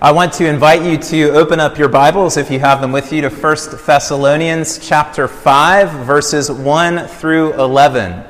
I 0.00 0.12
want 0.12 0.32
to 0.34 0.46
invite 0.48 0.84
you 0.84 0.96
to 0.96 1.30
open 1.30 1.58
up 1.58 1.76
your 1.76 1.88
Bibles, 1.88 2.36
if 2.36 2.52
you 2.52 2.60
have 2.60 2.80
them 2.80 2.92
with 2.92 3.12
you, 3.12 3.20
to 3.22 3.28
1 3.28 3.56
Thessalonians 3.84 4.78
chapter 4.78 5.26
5, 5.26 6.06
verses 6.06 6.52
1 6.52 7.08
through 7.08 7.54
11. 7.54 8.24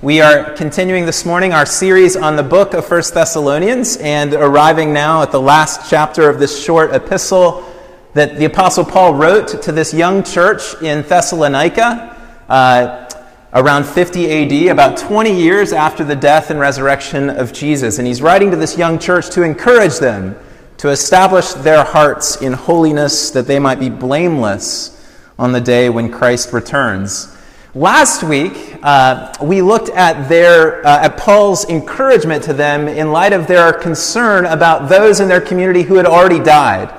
We 0.00 0.20
are 0.20 0.52
continuing 0.52 1.06
this 1.06 1.26
morning 1.26 1.52
our 1.52 1.66
series 1.66 2.14
on 2.14 2.36
the 2.36 2.44
book 2.44 2.72
of 2.72 2.88
1 2.88 3.02
Thessalonians 3.12 3.96
and 3.96 4.32
arriving 4.32 4.92
now 4.92 5.20
at 5.22 5.32
the 5.32 5.40
last 5.40 5.90
chapter 5.90 6.30
of 6.30 6.38
this 6.38 6.62
short 6.64 6.94
epistle 6.94 7.68
that 8.14 8.36
the 8.36 8.44
Apostle 8.44 8.84
Paul 8.84 9.14
wrote 9.14 9.60
to 9.60 9.72
this 9.72 9.92
young 9.92 10.22
church 10.22 10.80
in 10.82 11.02
Thessalonica. 11.02 12.16
Uh, 12.48 13.10
around 13.54 13.86
50 13.86 14.68
AD, 14.68 14.70
about 14.70 14.96
20 14.96 15.34
years 15.34 15.72
after 15.72 16.04
the 16.04 16.14
death 16.14 16.50
and 16.50 16.60
resurrection 16.60 17.28
of 17.28 17.52
Jesus. 17.52 17.98
And 17.98 18.06
he's 18.06 18.22
writing 18.22 18.52
to 18.52 18.56
this 18.56 18.78
young 18.78 19.00
church 19.00 19.30
to 19.30 19.42
encourage 19.42 19.98
them 19.98 20.36
to 20.78 20.90
establish 20.90 21.52
their 21.52 21.84
hearts 21.84 22.40
in 22.40 22.52
holiness 22.52 23.30
that 23.32 23.46
they 23.46 23.58
might 23.58 23.78
be 23.80 23.90
blameless 23.90 24.94
on 25.38 25.52
the 25.52 25.60
day 25.60 25.88
when 25.90 26.10
Christ 26.10 26.52
returns. 26.52 27.36
Last 27.74 28.22
week, 28.22 28.78
uh, 28.82 29.32
we 29.42 29.60
looked 29.60 29.88
at, 29.90 30.28
their, 30.28 30.86
uh, 30.86 31.04
at 31.04 31.16
Paul's 31.16 31.68
encouragement 31.68 32.44
to 32.44 32.52
them 32.52 32.88
in 32.88 33.12
light 33.12 33.32
of 33.32 33.46
their 33.46 33.72
concern 33.72 34.46
about 34.46 34.88
those 34.88 35.20
in 35.20 35.28
their 35.28 35.40
community 35.40 35.82
who 35.82 35.96
had 35.96 36.06
already 36.06 36.42
died, 36.42 36.92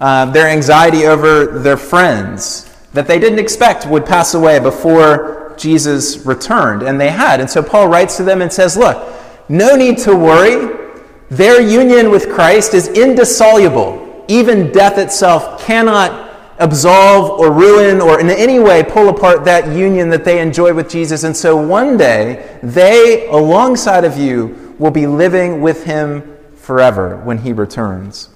uh, 0.00 0.26
their 0.26 0.48
anxiety 0.48 1.06
over 1.06 1.46
their 1.58 1.76
friends 1.76 2.66
that 2.92 3.06
they 3.06 3.18
didn't 3.18 3.38
expect 3.38 3.86
would 3.86 4.04
pass 4.04 4.34
away 4.34 4.58
before 4.58 5.54
Jesus 5.56 6.24
returned, 6.26 6.82
and 6.82 7.00
they 7.00 7.10
had. 7.10 7.40
And 7.40 7.48
so 7.48 7.62
Paul 7.62 7.88
writes 7.88 8.16
to 8.16 8.24
them 8.24 8.42
and 8.42 8.52
says, 8.52 8.76
Look, 8.76 9.14
no 9.48 9.76
need 9.76 9.98
to 9.98 10.16
worry 10.16 10.89
their 11.30 11.60
union 11.60 12.10
with 12.10 12.28
Christ 12.28 12.74
is 12.74 12.88
indissoluble. 12.88 14.24
Even 14.28 14.72
death 14.72 14.98
itself 14.98 15.64
cannot 15.64 16.28
absolve 16.58 17.40
or 17.40 17.52
ruin 17.52 18.00
or 18.00 18.20
in 18.20 18.28
any 18.28 18.58
way 18.58 18.82
pull 18.82 19.08
apart 19.08 19.44
that 19.44 19.74
union 19.74 20.10
that 20.10 20.24
they 20.24 20.40
enjoy 20.40 20.74
with 20.74 20.90
Jesus. 20.90 21.24
And 21.24 21.36
so 21.36 21.56
one 21.56 21.96
day, 21.96 22.58
they, 22.62 23.26
alongside 23.28 24.04
of 24.04 24.18
you, 24.18 24.74
will 24.78 24.90
be 24.90 25.06
living 25.06 25.60
with 25.60 25.84
him 25.84 26.36
forever 26.56 27.16
when 27.24 27.38
he 27.38 27.52
returns. 27.52 28.28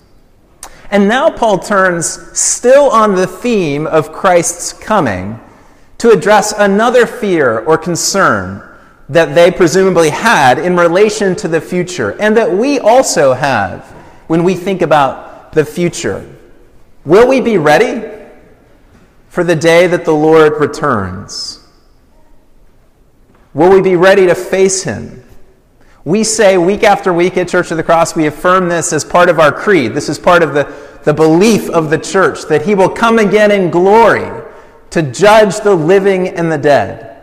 And 0.91 1.08
now 1.08 1.30
Paul 1.30 1.58
turns 1.58 2.06
still 2.38 2.91
on 2.91 3.14
the 3.14 3.26
theme 3.26 3.86
of 3.86 4.12
Christ's 4.12 4.72
coming 4.72 5.41
to 5.98 6.10
address 6.10 6.52
another 6.56 7.06
fear 7.06 7.58
or 7.60 7.76
concern 7.76 8.73
that 9.08 9.34
they 9.34 9.50
presumably 9.50 10.10
had 10.10 10.58
in 10.58 10.77
relation 10.77 11.36
to 11.36 11.48
the 11.48 11.60
future, 11.60 12.19
and 12.20 12.36
that 12.36 12.50
we 12.50 12.78
also 12.78 13.34
have 13.34 13.84
when 14.27 14.44
we 14.44 14.55
think 14.55 14.83
about 14.83 15.52
the 15.52 15.64
future. 15.64 16.30
Will 17.05 17.28
we 17.28 17.41
be 17.41 17.58
ready 17.58 18.10
for 19.28 19.44
the 19.44 19.56
day 19.56 19.86
that 19.86 20.05
the 20.05 20.12
Lord 20.12 20.58
returns? 20.58 21.60
Will 23.52 23.70
we 23.70 23.82
be 23.82 23.97
ready 23.97 24.27
to 24.27 24.34
face 24.34 24.82
Him? 24.82 25.22
We 26.05 26.25
say 26.25 26.58
week 26.58 26.82
after 26.82 27.12
week 27.12 27.36
at 27.36 27.48
Church 27.48 27.70
of 27.70 27.77
the 27.77 27.82
Cross, 27.82 28.16
we 28.16 28.27
affirm 28.27 28.69
this 28.69 28.92
as 28.92 29.05
part 29.05 29.28
of 29.28 29.38
our 29.38 29.52
creed. 29.52 29.94
This 29.94 30.08
is 30.08 30.19
part 30.19 30.42
of 30.42 30.55
the, 30.55 30.72
the 31.05 31.14
belief 31.14 31.70
of 31.70 31.91
the 31.91 31.98
church 31.98 32.42
that 32.44 32.62
He 32.62 32.75
will 32.75 32.88
come 32.88 33.19
again 33.19 33.50
in 33.50 33.70
glory 33.70 34.42
to 34.91 35.02
judge 35.02 35.60
the 35.60 35.75
living 35.75 36.28
and 36.28 36.50
the 36.50 36.58
dead. 36.58 37.13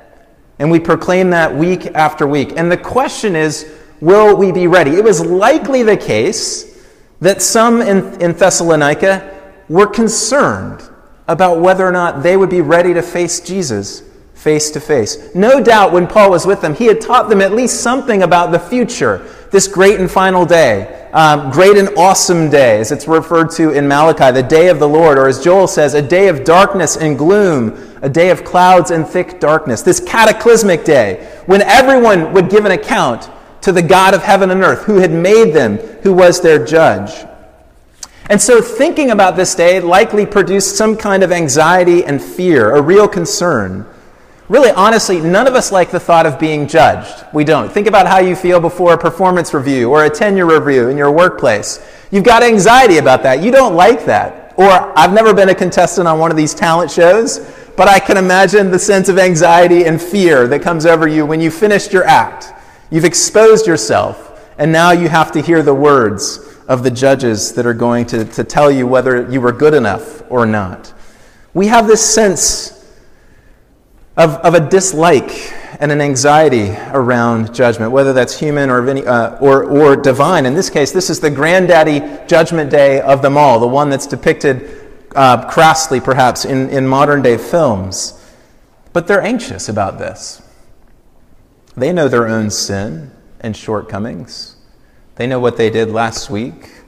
And 0.62 0.70
we 0.70 0.80
proclaim 0.80 1.32
that 1.32 1.56
week 1.56 1.88
after 1.88 2.28
week. 2.28 2.54
And 2.56 2.72
the 2.72 2.78
question 2.78 3.36
is, 3.36 3.68
will 4.00 4.38
we 4.38 4.52
be 4.52 4.68
ready? 4.68 4.92
It 4.92 5.04
was 5.04 5.26
likely 5.26 5.82
the 5.82 5.98
case 5.98 6.86
that 7.20 7.42
some 7.42 7.82
in, 7.82 8.22
in 8.22 8.34
Thessalonica 8.34 9.42
were 9.70 9.88
concerned 9.88 10.88
about 11.28 11.60
whether 11.60 11.84
or 11.84 11.92
not 11.92 12.22
they 12.22 12.38
would 12.38 12.52
be 12.52 12.62
ready 12.62 12.94
to 12.94 13.02
face 13.02 13.40
Jesus 13.40 14.04
face 14.36 14.70
to 14.72 14.80
face. 14.80 15.34
No 15.36 15.62
doubt 15.64 15.94
when 15.94 16.08
Paul 16.08 16.30
was 16.32 16.46
with 16.46 16.62
them, 16.62 16.76
he 16.76 16.86
had 16.86 17.02
taught 17.02 17.30
them 17.30 17.42
at 17.42 17.54
least 17.54 17.82
something 17.82 18.24
about 18.24 18.52
the 18.52 18.60
future, 18.60 19.28
this 19.52 19.68
great 19.68 20.00
and 20.00 20.10
final 20.10 20.46
day, 20.46 21.08
um, 21.14 21.52
great 21.52 21.78
and 21.78 21.90
awesome 21.98 22.50
day, 22.50 22.80
as 22.80 22.92
it's 22.92 23.08
referred 23.08 23.52
to 23.52 23.72
in 23.72 23.88
Malachi, 23.88 24.32
the 24.32 24.48
day 24.48 24.70
of 24.70 24.80
the 24.80 24.88
Lord, 24.88 25.18
or 25.18 25.28
as 25.28 25.44
Joel 25.44 25.68
says, 25.68 25.94
a 25.94 26.02
day 26.02 26.30
of 26.30 26.44
darkness 26.44 26.98
and 26.98 27.18
gloom 27.18 27.92
a 28.02 28.10
day 28.10 28.30
of 28.30 28.44
clouds 28.44 28.92
and 28.92 29.08
thick 29.08 29.40
darkness, 29.40 29.82
this 29.82 30.00
cataclysmic 30.00 30.84
day 30.84 31.30
when 31.46 31.62
everyone 31.62 32.34
would 32.34 32.50
give 32.50 32.66
an 32.66 32.72
account 32.72 33.30
to 33.62 33.72
the 33.72 33.82
God 33.82 34.14
of 34.14 34.24
heaven 34.24 34.50
and 34.50 34.64
earth 34.64 34.84
who 34.84 34.98
had 34.98 35.12
made 35.12 35.54
them, 35.54 35.78
who 36.02 36.14
was 36.14 36.42
their 36.42 36.64
judge. 36.66 37.28
And 38.28 38.42
so, 38.42 38.62
thinking 38.62 39.12
about 39.12 39.36
this 39.36 39.54
day 39.56 39.80
likely 39.80 40.26
produced 40.26 40.78
some 40.78 40.96
kind 40.96 41.22
of 41.22 41.32
anxiety 41.32 42.04
and 42.04 42.22
fear, 42.22 42.76
a 42.76 42.82
real 42.82 43.08
concern. 43.08 43.86
Really, 44.52 44.72
honestly, 44.72 45.22
none 45.22 45.48
of 45.48 45.56
us 45.56 45.72
like 45.72 45.92
the 45.92 46.00
thought 46.02 46.26
of 46.26 46.38
being 46.38 46.68
judged. 46.68 47.24
We 47.32 47.46
don't. 47.46 47.72
Think 47.72 47.88
about 47.88 48.06
how 48.06 48.20
you 48.20 48.36
feel 48.36 48.60
before 48.60 48.92
a 48.92 48.98
performance 48.98 49.54
review 49.54 49.90
or 49.90 50.04
a 50.04 50.10
tenure 50.10 50.46
review 50.46 50.90
in 50.90 50.98
your 50.98 51.10
workplace. 51.10 51.80
You've 52.12 52.26
got 52.26 52.44
anxiety 52.44 52.98
about 52.98 53.24
that. 53.24 53.42
You 53.42 53.50
don't 53.50 53.76
like 53.76 54.04
that. 54.08 54.54
Or, 54.58 54.70
I've 55.00 55.14
never 55.14 55.34
been 55.34 55.48
a 55.48 55.56
contestant 55.56 56.06
on 56.06 56.20
one 56.20 56.32
of 56.32 56.36
these 56.36 56.54
talent 56.54 56.92
shows, 56.92 57.40
but 57.78 57.88
I 57.88 57.98
can 57.98 58.18
imagine 58.18 58.72
the 58.72 58.78
sense 58.78 59.08
of 59.08 59.18
anxiety 59.18 59.86
and 59.86 60.02
fear 60.02 60.50
that 60.50 60.62
comes 60.62 60.86
over 60.86 61.08
you 61.08 61.26
when 61.26 61.40
you 61.40 61.50
finished 61.50 61.94
your 61.94 62.04
act. 62.04 62.52
You've 62.90 63.06
exposed 63.06 63.66
yourself, 63.66 64.54
and 64.58 64.70
now 64.70 64.92
you 64.92 65.08
have 65.08 65.32
to 65.32 65.42
hear 65.42 65.64
the 65.64 65.74
words 65.74 66.58
of 66.68 66.84
the 66.84 66.92
judges 66.92 67.54
that 67.54 67.66
are 67.66 67.74
going 67.74 68.06
to, 68.08 68.26
to 68.26 68.44
tell 68.44 68.70
you 68.70 68.86
whether 68.86 69.32
you 69.32 69.40
were 69.40 69.54
good 69.54 69.74
enough 69.74 70.30
or 70.30 70.46
not. 70.46 70.92
We 71.54 71.68
have 71.68 71.88
this 71.88 72.04
sense 72.04 72.81
of, 74.18 74.36
of 74.38 74.54
a 74.54 74.60
dislike 74.60 75.54
and 75.80 75.92
an 75.92 76.02
anxiety 76.02 76.72
around 76.92 77.54
judgment, 77.54 77.92
whether 77.92 78.14
that's 78.14 78.38
human 78.38 78.70
or, 78.70 78.88
any, 78.88 79.06
uh, 79.06 79.38
or, 79.40 79.64
or 79.64 79.96
divine. 79.96 80.46
In 80.46 80.54
this 80.54 80.70
case, 80.70 80.92
this 80.92 81.10
is 81.10 81.20
the 81.20 81.32
granddaddy 81.32 82.28
judgment 82.28 82.70
day 82.70 83.02
of 83.02 83.22
them 83.22 83.38
all, 83.38 83.60
the 83.60 83.68
one 83.68 83.90
that's 83.90 84.06
depicted 84.06 84.80
uh, 85.16 85.50
crassly, 85.50 86.00
perhaps, 86.00 86.46
in, 86.46 86.70
in 86.70 86.88
modern 86.88 87.22
day 87.22 87.38
films. 87.38 88.18
But 88.94 89.08
they're 89.08 89.22
anxious 89.22 89.70
about 89.70 89.98
this. 89.98 90.42
They 91.76 91.94
know 91.94 92.08
their 92.08 92.28
own 92.28 92.50
sin 92.50 93.12
and 93.40 93.56
shortcomings. 93.56 94.58
They 95.16 95.26
know 95.26 95.40
what 95.40 95.58
they 95.58 95.70
did 95.70 95.90
last 95.90 96.30
week. 96.30 96.81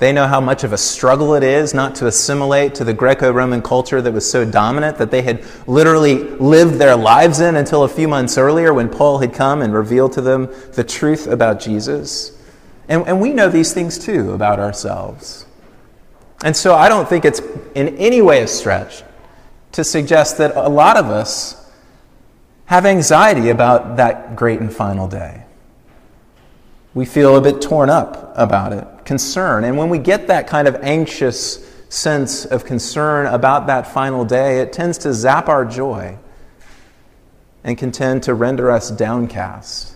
They 0.00 0.12
know 0.12 0.26
how 0.26 0.40
much 0.40 0.64
of 0.64 0.72
a 0.72 0.78
struggle 0.78 1.34
it 1.34 1.42
is 1.42 1.74
not 1.74 1.94
to 1.96 2.06
assimilate 2.06 2.74
to 2.76 2.84
the 2.84 2.94
Greco 2.94 3.30
Roman 3.30 3.60
culture 3.60 4.00
that 4.00 4.12
was 4.12 4.28
so 4.28 4.46
dominant 4.46 4.96
that 4.96 5.10
they 5.10 5.20
had 5.20 5.44
literally 5.66 6.24
lived 6.24 6.76
their 6.76 6.96
lives 6.96 7.40
in 7.40 7.54
until 7.54 7.84
a 7.84 7.88
few 7.88 8.08
months 8.08 8.38
earlier 8.38 8.72
when 8.72 8.88
Paul 8.88 9.18
had 9.18 9.34
come 9.34 9.60
and 9.60 9.74
revealed 9.74 10.12
to 10.14 10.22
them 10.22 10.48
the 10.72 10.84
truth 10.84 11.26
about 11.26 11.60
Jesus. 11.60 12.34
And, 12.88 13.06
and 13.06 13.20
we 13.20 13.34
know 13.34 13.50
these 13.50 13.74
things 13.74 13.98
too 13.98 14.32
about 14.32 14.58
ourselves. 14.58 15.44
And 16.42 16.56
so 16.56 16.74
I 16.74 16.88
don't 16.88 17.06
think 17.06 17.26
it's 17.26 17.42
in 17.74 17.98
any 17.98 18.22
way 18.22 18.42
a 18.42 18.48
stretch 18.48 19.02
to 19.72 19.84
suggest 19.84 20.38
that 20.38 20.56
a 20.56 20.70
lot 20.70 20.96
of 20.96 21.06
us 21.10 21.70
have 22.64 22.86
anxiety 22.86 23.50
about 23.50 23.98
that 23.98 24.34
great 24.34 24.60
and 24.60 24.72
final 24.72 25.08
day. 25.08 25.44
We 26.94 27.04
feel 27.04 27.36
a 27.36 27.40
bit 27.40 27.62
torn 27.62 27.88
up 27.88 28.32
about 28.36 28.72
it, 28.72 28.86
concern. 29.04 29.64
And 29.64 29.76
when 29.76 29.88
we 29.88 29.98
get 29.98 30.26
that 30.26 30.46
kind 30.46 30.66
of 30.66 30.76
anxious 30.76 31.66
sense 31.88 32.44
of 32.44 32.64
concern 32.64 33.26
about 33.26 33.66
that 33.68 33.86
final 33.86 34.24
day, 34.24 34.60
it 34.60 34.72
tends 34.72 34.98
to 34.98 35.12
zap 35.12 35.48
our 35.48 35.64
joy 35.64 36.18
and 37.62 37.76
can 37.76 37.92
tend 37.92 38.22
to 38.24 38.34
render 38.34 38.70
us 38.70 38.90
downcast. 38.90 39.94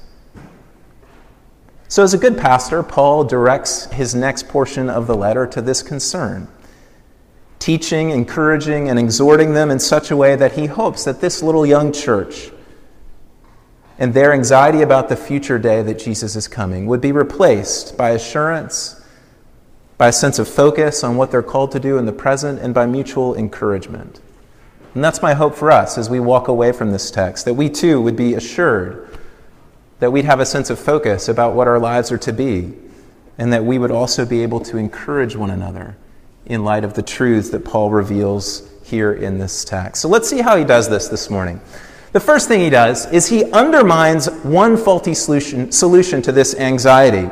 So, 1.88 2.02
as 2.02 2.14
a 2.14 2.18
good 2.18 2.36
pastor, 2.36 2.82
Paul 2.82 3.24
directs 3.24 3.86
his 3.86 4.14
next 4.14 4.48
portion 4.48 4.90
of 4.90 5.06
the 5.06 5.14
letter 5.14 5.46
to 5.46 5.62
this 5.62 5.82
concern, 5.82 6.48
teaching, 7.58 8.10
encouraging, 8.10 8.88
and 8.88 8.98
exhorting 8.98 9.54
them 9.54 9.70
in 9.70 9.78
such 9.78 10.10
a 10.10 10.16
way 10.16 10.34
that 10.34 10.52
he 10.52 10.66
hopes 10.66 11.04
that 11.04 11.20
this 11.20 11.42
little 11.42 11.64
young 11.64 11.92
church 11.92 12.50
and 13.98 14.12
their 14.12 14.32
anxiety 14.32 14.82
about 14.82 15.08
the 15.08 15.16
future 15.16 15.58
day 15.58 15.82
that 15.82 15.98
Jesus 15.98 16.36
is 16.36 16.48
coming 16.48 16.86
would 16.86 17.00
be 17.00 17.12
replaced 17.12 17.96
by 17.96 18.10
assurance, 18.10 19.00
by 19.98 20.08
a 20.08 20.12
sense 20.12 20.38
of 20.38 20.48
focus 20.48 21.04
on 21.04 21.16
what 21.16 21.30
they're 21.30 21.42
called 21.42 21.70
to 21.72 21.80
do 21.80 21.98
in 21.98 22.06
the 22.06 22.12
present, 22.12 22.58
and 22.58 22.74
by 22.74 22.86
mutual 22.86 23.34
encouragement. 23.36 24.20
And 24.94 25.02
that's 25.02 25.22
my 25.22 25.34
hope 25.34 25.54
for 25.54 25.70
us 25.70 25.98
as 25.98 26.08
we 26.10 26.20
walk 26.20 26.48
away 26.48 26.72
from 26.72 26.92
this 26.92 27.10
text, 27.10 27.44
that 27.44 27.54
we 27.54 27.68
too 27.68 28.00
would 28.00 28.16
be 28.16 28.34
assured 28.34 29.18
that 30.00 30.10
we'd 30.10 30.24
have 30.24 30.40
a 30.40 30.46
sense 30.46 30.70
of 30.70 30.78
focus 30.78 31.28
about 31.28 31.54
what 31.54 31.68
our 31.68 31.78
lives 31.78 32.10
are 32.12 32.18
to 32.18 32.32
be, 32.32 32.74
and 33.38 33.52
that 33.52 33.64
we 33.64 33.78
would 33.78 33.90
also 33.90 34.26
be 34.26 34.42
able 34.42 34.60
to 34.60 34.76
encourage 34.76 35.34
one 35.36 35.50
another 35.50 35.96
in 36.46 36.64
light 36.64 36.84
of 36.84 36.94
the 36.94 37.02
truths 37.02 37.50
that 37.50 37.64
Paul 37.64 37.90
reveals 37.90 38.68
here 38.84 39.12
in 39.12 39.38
this 39.38 39.64
text. 39.64 40.02
So 40.02 40.08
let's 40.08 40.28
see 40.28 40.40
how 40.40 40.56
he 40.56 40.64
does 40.64 40.88
this 40.88 41.08
this 41.08 41.30
morning. 41.30 41.60
The 42.14 42.20
first 42.20 42.46
thing 42.46 42.60
he 42.60 42.70
does 42.70 43.06
is 43.10 43.26
he 43.26 43.50
undermines 43.50 44.30
one 44.44 44.76
faulty 44.76 45.14
solution, 45.14 45.72
solution 45.72 46.22
to 46.22 46.30
this 46.30 46.54
anxiety. 46.54 47.28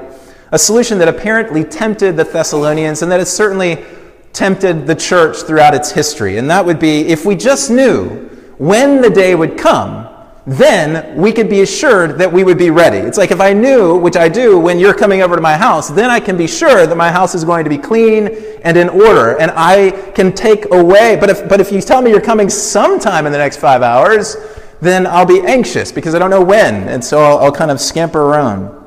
a 0.51 0.59
solution 0.59 0.99
that 0.99 1.07
apparently 1.07 1.63
tempted 1.63 2.17
the 2.17 2.25
Thessalonians 2.25 3.01
and 3.01 3.11
that 3.13 3.21
has 3.21 3.35
certainly 3.35 3.85
tempted 4.33 4.89
the 4.89 4.95
church 4.97 5.37
throughout 5.43 5.73
its 5.73 5.93
history. 5.93 6.37
And 6.37 6.51
that 6.51 6.67
would 6.67 6.81
be 6.81 7.03
if 7.03 7.25
we 7.25 7.37
just 7.37 7.71
knew 7.71 8.29
when 8.59 9.01
the 9.01 9.09
day 9.09 9.37
would 9.37 9.57
come, 9.57 10.09
then 10.47 11.17
we 11.17 11.31
could 11.31 11.49
be 11.49 11.63
assured 11.63 12.19
that 12.19 12.31
we 12.31 12.43
would 12.43 12.59
be 12.59 12.71
ready. 12.71 12.99
It's 12.99 13.17
like 13.17 13.31
if 13.31 13.41
I 13.41 13.53
knew, 13.53 13.97
which 13.97 14.17
I 14.17 14.29
do, 14.29 14.59
when 14.59 14.81
you're 14.81 14.95
coming 14.95 15.23
over 15.23 15.37
to 15.37 15.41
my 15.41 15.57
house, 15.57 15.89
then 15.89 16.11
I 16.11 16.19
can 16.19 16.37
be 16.37 16.49
sure 16.49 16.89
that 16.89 16.97
my 16.97 17.13
house 17.13 17.37
is 17.37 17.45
going 17.45 17.63
to 17.63 17.71
be 17.71 17.79
clean 17.79 18.27
and 18.65 18.77
in 18.77 18.89
order, 18.89 19.39
and 19.39 19.53
I 19.55 19.93
can 20.17 20.33
take 20.33 20.67
away. 20.75 21.17
But 21.21 21.31
if, 21.31 21.49
but 21.49 21.61
if 21.61 21.71
you 21.71 21.81
tell 21.81 22.03
me 22.03 22.11
you're 22.11 22.21
coming 22.21 22.51
sometime 22.51 23.25
in 23.27 23.33
the 23.33 23.39
next 23.39 23.59
five 23.59 23.83
hours, 23.83 24.37
then 24.83 25.07
I'll 25.07 25.27
be 25.27 25.41
anxious 25.41 25.93
because 25.93 26.15
I 26.15 26.19
don't 26.19 26.31
know 26.31 26.43
when, 26.43 26.89
and 26.89 27.05
so 27.05 27.21
I'll, 27.23 27.39
I'll 27.39 27.53
kind 27.53 27.71
of 27.71 27.81
scamper 27.81 28.21
around. 28.21 28.79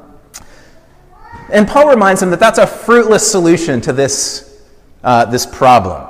And 1.51 1.68
Paul 1.68 1.89
reminds 1.89 2.21
him 2.21 2.31
that 2.31 2.39
that's 2.39 2.59
a 2.59 2.68
fruitless 2.68 3.30
solution 3.30 3.81
to 3.81 3.94
this, 3.94 4.63
uh, 5.03 5.25
this 5.25 5.45
problem. 5.45 6.06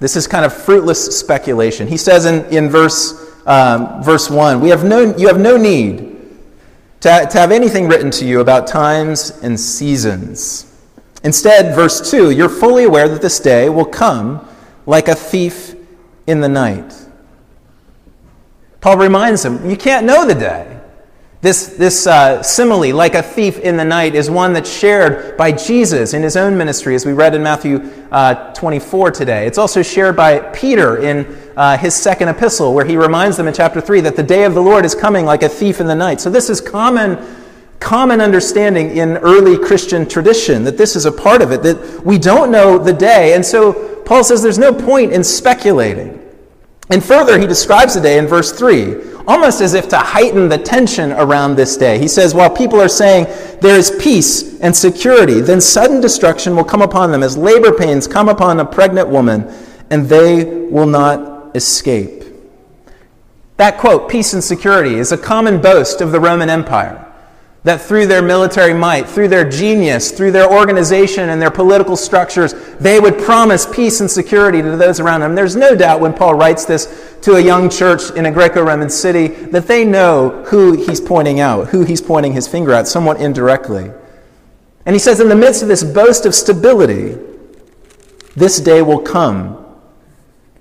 This 0.00 0.16
is 0.16 0.26
kind 0.26 0.44
of 0.44 0.52
fruitless 0.52 1.18
speculation. 1.18 1.86
He 1.86 1.96
says 1.96 2.26
in, 2.26 2.44
in 2.46 2.68
verse 2.68 3.26
um, 3.46 4.02
verse 4.02 4.28
1 4.28 4.60
we 4.60 4.68
have 4.70 4.84
no, 4.84 5.16
You 5.16 5.28
have 5.28 5.40
no 5.40 5.56
need 5.56 5.98
to, 7.00 7.28
to 7.30 7.38
have 7.38 7.52
anything 7.52 7.88
written 7.88 8.10
to 8.12 8.26
you 8.26 8.40
about 8.40 8.66
times 8.66 9.38
and 9.42 9.58
seasons. 9.58 10.64
Instead, 11.22 11.74
verse 11.74 12.10
2 12.10 12.32
You're 12.32 12.48
fully 12.48 12.84
aware 12.84 13.08
that 13.08 13.22
this 13.22 13.38
day 13.40 13.68
will 13.68 13.86
come 13.86 14.46
like 14.84 15.08
a 15.08 15.14
thief 15.14 15.74
in 16.26 16.40
the 16.40 16.48
night. 16.48 17.05
Paul 18.86 18.98
reminds 18.98 19.42
them, 19.42 19.68
You 19.68 19.76
can't 19.76 20.06
know 20.06 20.24
the 20.24 20.36
day. 20.36 20.78
This, 21.40 21.66
this 21.66 22.06
uh, 22.06 22.40
simile, 22.40 22.94
like 22.94 23.16
a 23.16 23.22
thief 23.22 23.58
in 23.58 23.76
the 23.76 23.84
night, 23.84 24.14
is 24.14 24.30
one 24.30 24.52
that's 24.52 24.72
shared 24.72 25.36
by 25.36 25.50
Jesus 25.50 26.14
in 26.14 26.22
his 26.22 26.36
own 26.36 26.56
ministry, 26.56 26.94
as 26.94 27.04
we 27.04 27.12
read 27.12 27.34
in 27.34 27.42
Matthew 27.42 27.78
uh, 28.12 28.54
24 28.54 29.10
today. 29.10 29.44
It's 29.48 29.58
also 29.58 29.82
shared 29.82 30.14
by 30.14 30.38
Peter 30.38 30.98
in 30.98 31.26
uh, 31.56 31.76
his 31.76 31.96
second 31.96 32.28
epistle, 32.28 32.74
where 32.74 32.84
he 32.84 32.96
reminds 32.96 33.36
them 33.36 33.48
in 33.48 33.54
chapter 33.54 33.80
3 33.80 34.02
that 34.02 34.14
the 34.14 34.22
day 34.22 34.44
of 34.44 34.54
the 34.54 34.62
Lord 34.62 34.84
is 34.84 34.94
coming 34.94 35.24
like 35.24 35.42
a 35.42 35.48
thief 35.48 35.80
in 35.80 35.88
the 35.88 35.96
night. 35.96 36.20
So, 36.20 36.30
this 36.30 36.48
is 36.48 36.60
common, 36.60 37.18
common 37.80 38.20
understanding 38.20 38.96
in 38.96 39.16
early 39.16 39.58
Christian 39.58 40.08
tradition 40.08 40.62
that 40.62 40.78
this 40.78 40.94
is 40.94 41.06
a 41.06 41.12
part 41.12 41.42
of 41.42 41.50
it, 41.50 41.64
that 41.64 42.04
we 42.04 42.18
don't 42.18 42.52
know 42.52 42.78
the 42.78 42.92
day. 42.92 43.34
And 43.34 43.44
so, 43.44 44.00
Paul 44.04 44.22
says 44.22 44.44
there's 44.44 44.60
no 44.60 44.72
point 44.72 45.12
in 45.12 45.24
speculating. 45.24 46.22
And 46.90 47.02
further, 47.04 47.38
he 47.38 47.46
describes 47.46 47.94
the 47.94 48.00
day 48.00 48.18
in 48.18 48.26
verse 48.26 48.52
3 48.52 49.16
almost 49.26 49.60
as 49.60 49.74
if 49.74 49.88
to 49.88 49.98
heighten 49.98 50.48
the 50.48 50.58
tension 50.58 51.12
around 51.12 51.56
this 51.56 51.76
day. 51.76 51.98
He 51.98 52.08
says, 52.08 52.34
While 52.34 52.50
people 52.50 52.80
are 52.80 52.88
saying 52.88 53.24
there 53.60 53.76
is 53.76 53.90
peace 54.00 54.60
and 54.60 54.74
security, 54.74 55.40
then 55.40 55.60
sudden 55.60 56.00
destruction 56.00 56.54
will 56.54 56.64
come 56.64 56.82
upon 56.82 57.10
them 57.10 57.22
as 57.22 57.36
labor 57.36 57.72
pains 57.72 58.06
come 58.06 58.28
upon 58.28 58.60
a 58.60 58.64
pregnant 58.64 59.08
woman, 59.08 59.52
and 59.90 60.08
they 60.08 60.44
will 60.44 60.86
not 60.86 61.56
escape. 61.56 62.24
That 63.56 63.78
quote, 63.78 64.08
peace 64.08 64.32
and 64.32 64.44
security, 64.44 64.96
is 64.96 65.12
a 65.12 65.18
common 65.18 65.60
boast 65.60 66.00
of 66.00 66.12
the 66.12 66.20
Roman 66.20 66.50
Empire 66.50 67.05
that 67.66 67.80
through 67.80 68.06
their 68.06 68.22
military 68.22 68.72
might, 68.72 69.08
through 69.08 69.26
their 69.26 69.46
genius, 69.46 70.12
through 70.12 70.30
their 70.30 70.48
organization 70.48 71.30
and 71.30 71.42
their 71.42 71.50
political 71.50 71.96
structures, 71.96 72.54
they 72.78 73.00
would 73.00 73.18
promise 73.18 73.66
peace 73.66 74.00
and 74.00 74.08
security 74.08 74.62
to 74.62 74.76
those 74.76 75.00
around 75.00 75.18
them. 75.18 75.34
There's 75.34 75.56
no 75.56 75.74
doubt 75.74 75.98
when 75.98 76.14
Paul 76.14 76.36
writes 76.36 76.64
this 76.64 77.16
to 77.22 77.34
a 77.34 77.40
young 77.40 77.68
church 77.68 78.12
in 78.12 78.26
a 78.26 78.30
Greco 78.30 78.62
Roman 78.62 78.88
city 78.88 79.26
that 79.26 79.66
they 79.66 79.84
know 79.84 80.44
who 80.44 80.74
he's 80.74 81.00
pointing 81.00 81.40
out, 81.40 81.66
who 81.66 81.82
he's 81.82 82.00
pointing 82.00 82.34
his 82.34 82.46
finger 82.46 82.72
at, 82.72 82.86
somewhat 82.86 83.20
indirectly. 83.20 83.90
And 84.86 84.94
he 84.94 85.00
says, 85.00 85.18
in 85.18 85.28
the 85.28 85.34
midst 85.34 85.60
of 85.62 85.66
this 85.66 85.82
boast 85.82 86.24
of 86.24 86.36
stability, 86.36 87.18
this 88.36 88.60
day 88.60 88.80
will 88.80 89.00
come 89.00 89.65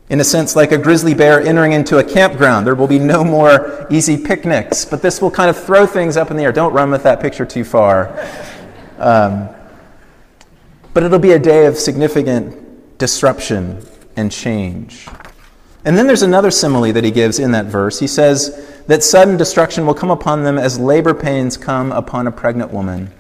in 0.10 0.20
a 0.20 0.24
sense, 0.24 0.56
like 0.56 0.72
a 0.72 0.78
grizzly 0.78 1.14
bear 1.14 1.42
entering 1.42 1.72
into 1.72 1.98
a 1.98 2.04
campground. 2.04 2.68
There 2.68 2.76
will 2.76 2.88
be 2.88 3.00
no 3.00 3.24
more 3.24 3.88
easy 3.90 4.18
picnics, 4.18 4.86
but 4.86 5.02
this 5.02 5.22
will 5.22 5.32
kind 5.32 5.50
of 5.50 5.58
throw 5.58 5.88
things 5.88 6.16
up 6.16 6.30
in 6.30 6.38
the 6.38 6.44
air. 6.44 6.52
Don't 6.52 6.74
run 6.74 6.92
with 6.92 7.04
that 7.04 7.20
picture 7.20 7.46
too 7.46 7.64
far. 7.64 8.08
Um, 9.00 9.50
but 10.94 11.04
it'll 11.04 11.20
be 11.20 11.32
a 11.32 11.40
day 11.40 11.66
of 11.66 11.78
significant 11.78 12.98
disruption 12.98 13.86
and 14.16 14.32
change. 14.32 15.08
And 15.84 15.98
then 15.98 16.08
there's 16.08 16.24
another 16.24 16.52
simile 16.52 16.94
that 16.94 17.04
he 17.04 17.12
gives 17.12 17.38
in 17.40 17.52
that 17.52 17.66
verse. 17.66 18.00
He 18.00 18.08
says 18.08 18.84
that 18.88 19.04
sudden 19.04 19.38
destruction 19.38 19.86
will 19.86 19.94
come 19.94 20.12
upon 20.12 20.44
them 20.44 20.58
as 20.58 20.80
labor 20.80 21.14
pains 21.14 21.58
come 21.58 21.92
upon 21.92 22.28
a 22.28 22.32
pregnant 22.32 22.72
woman, 22.72 23.12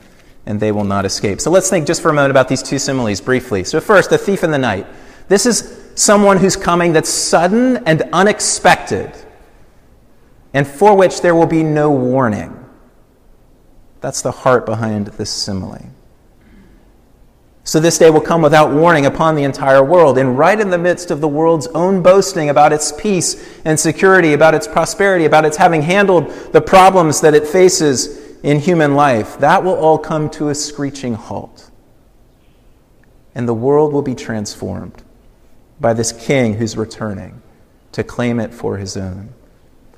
and 0.45 0.59
they 0.59 0.71
will 0.71 0.83
not 0.83 1.05
escape. 1.05 1.41
So 1.41 1.51
let's 1.51 1.69
think 1.69 1.85
just 1.85 2.01
for 2.01 2.09
a 2.09 2.13
moment 2.13 2.31
about 2.31 2.47
these 2.47 2.63
two 2.63 2.79
similes 2.79 3.21
briefly. 3.21 3.63
So, 3.63 3.79
first, 3.79 4.09
the 4.09 4.17
thief 4.17 4.43
in 4.43 4.51
the 4.51 4.57
night. 4.57 4.87
This 5.27 5.45
is 5.45 5.84
someone 5.95 6.37
who's 6.37 6.55
coming 6.55 6.93
that's 6.93 7.09
sudden 7.09 7.77
and 7.87 8.03
unexpected, 8.13 9.11
and 10.53 10.67
for 10.67 10.95
which 10.95 11.21
there 11.21 11.33
will 11.33 11.47
be 11.47 11.63
no 11.63 11.89
warning. 11.89 12.53
That's 14.01 14.21
the 14.21 14.31
heart 14.31 14.65
behind 14.65 15.07
this 15.07 15.31
simile. 15.31 15.89
So 17.63 17.79
this 17.79 17.97
day 17.97 18.11
will 18.11 18.21
come 18.21 18.43
without 18.43 18.71
warning 18.71 19.07
upon 19.07 19.33
the 19.33 19.43
entire 19.43 19.83
world. 19.83 20.19
And 20.19 20.37
right 20.37 20.59
in 20.59 20.69
the 20.69 20.77
midst 20.77 21.09
of 21.09 21.19
the 21.19 21.27
world's 21.27 21.65
own 21.67 22.03
boasting 22.03 22.49
about 22.49 22.71
its 22.71 22.91
peace 22.91 23.59
and 23.65 23.79
security, 23.79 24.33
about 24.33 24.53
its 24.53 24.67
prosperity, 24.67 25.25
about 25.25 25.45
its 25.45 25.57
having 25.57 25.81
handled 25.81 26.29
the 26.53 26.61
problems 26.61 27.21
that 27.21 27.33
it 27.33 27.47
faces 27.47 28.37
in 28.43 28.59
human 28.59 28.93
life, 28.93 29.39
that 29.39 29.63
will 29.63 29.73
all 29.73 29.97
come 29.97 30.29
to 30.29 30.49
a 30.49 30.55
screeching 30.55 31.15
halt. 31.15 31.71
And 33.33 33.47
the 33.47 33.53
world 33.55 33.91
will 33.93 34.03
be 34.03 34.13
transformed 34.13 35.04
by 35.85 35.93
this 35.93 36.11
king 36.11 36.55
who's 36.55 36.75
returning 36.75 37.43
to 37.91 38.03
claim 38.03 38.39
it 38.39 38.51
for 38.51 38.77
his 38.77 38.97
own. 38.97 39.29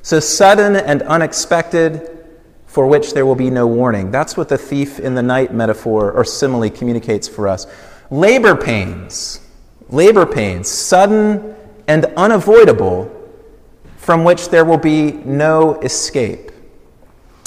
So 0.01 0.19
sudden 0.19 0.75
and 0.75 1.01
unexpected, 1.03 2.27
for 2.65 2.87
which 2.87 3.13
there 3.13 3.25
will 3.25 3.35
be 3.35 3.49
no 3.49 3.65
warning. 3.67 4.11
That's 4.11 4.35
what 4.35 4.49
the 4.49 4.57
thief 4.57 4.99
in 4.99 5.15
the 5.15 5.23
night 5.23 5.53
metaphor 5.53 6.11
or 6.11 6.25
simile 6.25 6.69
communicates 6.69 7.29
for 7.29 7.47
us. 7.47 7.67
Labor 8.11 8.53
pains, 8.53 9.39
labor 9.87 10.25
pains, 10.25 10.67
sudden 10.67 11.55
and 11.87 12.03
unavoidable, 12.17 13.09
from 13.95 14.25
which 14.25 14.49
there 14.49 14.65
will 14.65 14.77
be 14.77 15.13
no 15.13 15.79
escape. 15.79 16.51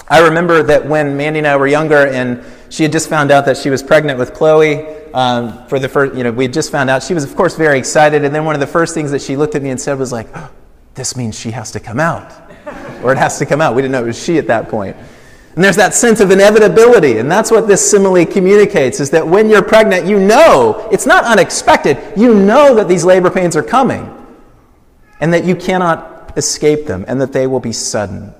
I 0.08 0.20
remember 0.20 0.62
that 0.62 0.87
when 0.87 1.14
Mandy 1.14 1.40
and 1.40 1.46
I 1.46 1.58
were 1.58 1.66
younger 1.66 2.06
and 2.06 2.42
she 2.70 2.84
had 2.84 2.93
just 2.93 3.08
found 3.08 3.31
out 3.31 3.44
that 3.46 3.56
she 3.56 3.69
was 3.69 3.82
pregnant 3.82 4.19
with 4.19 4.32
Chloe, 4.32 4.87
um, 5.12 5.67
for 5.67 5.78
the 5.78 5.88
first, 5.88 6.14
you 6.14 6.22
know, 6.22 6.31
we 6.31 6.44
had 6.44 6.52
just 6.52 6.70
found 6.70 6.88
out. 6.88 7.02
She 7.02 7.14
was, 7.14 7.25
of 7.25 7.34
course, 7.34 7.56
very 7.56 7.78
excited. 7.78 8.25
And 8.25 8.35
then 8.35 8.45
one 8.45 8.54
of 8.54 8.61
the 8.61 8.66
first 8.66 8.95
things 8.95 9.11
that 9.11 9.21
she 9.21 9.37
looked 9.37 9.56
at 9.56 9.62
me 9.62 9.71
and 9.71 9.80
said 9.80 9.99
was 9.99 10.12
like, 10.12 10.28
oh, 10.35 10.50
this 10.95 11.16
means 11.16 11.38
she 11.38 11.50
has 11.50 11.73
to 11.73 11.80
come 11.80 11.99
out. 11.99 12.33
or 13.02 13.12
it 13.12 13.18
has 13.18 13.38
to 13.38 13.47
come 13.47 13.61
out. 13.61 13.75
We 13.75 13.83
didn't 13.83 13.92
know 13.92 14.04
it 14.04 14.06
was 14.06 14.23
she 14.23 14.38
at 14.38 14.47
that 14.47 14.68
point. 14.68 14.97
And 15.56 15.64
there's 15.64 15.76
that 15.76 15.95
sense 15.95 16.21
of 16.21 16.30
inevitability. 16.30 17.18
And 17.18 17.30
that's 17.30 17.50
what 17.50 17.66
this 17.66 17.88
simile 17.88 18.25
communicates 18.25 19.00
is 19.00 19.11
that 19.11 19.26
when 19.26 19.50
you're 19.50 19.62
pregnant, 19.62 20.06
you 20.06 20.21
know, 20.21 20.88
it's 20.92 21.06
not 21.06 21.25
unexpected. 21.25 21.99
You 22.16 22.35
know 22.35 22.76
that 22.76 22.87
these 22.87 23.04
labor 23.04 23.30
pains 23.30 23.56
are 23.56 23.62
coming 23.64 24.16
and 25.21 25.35
that 25.35 25.45
you 25.45 25.56
cannot 25.56 26.38
escape 26.38 26.87
them 26.87 27.04
and 27.09 27.21
that 27.21 27.33
they 27.33 27.49
will 27.49 27.59
be 27.59 27.73
sudden. 27.73 28.33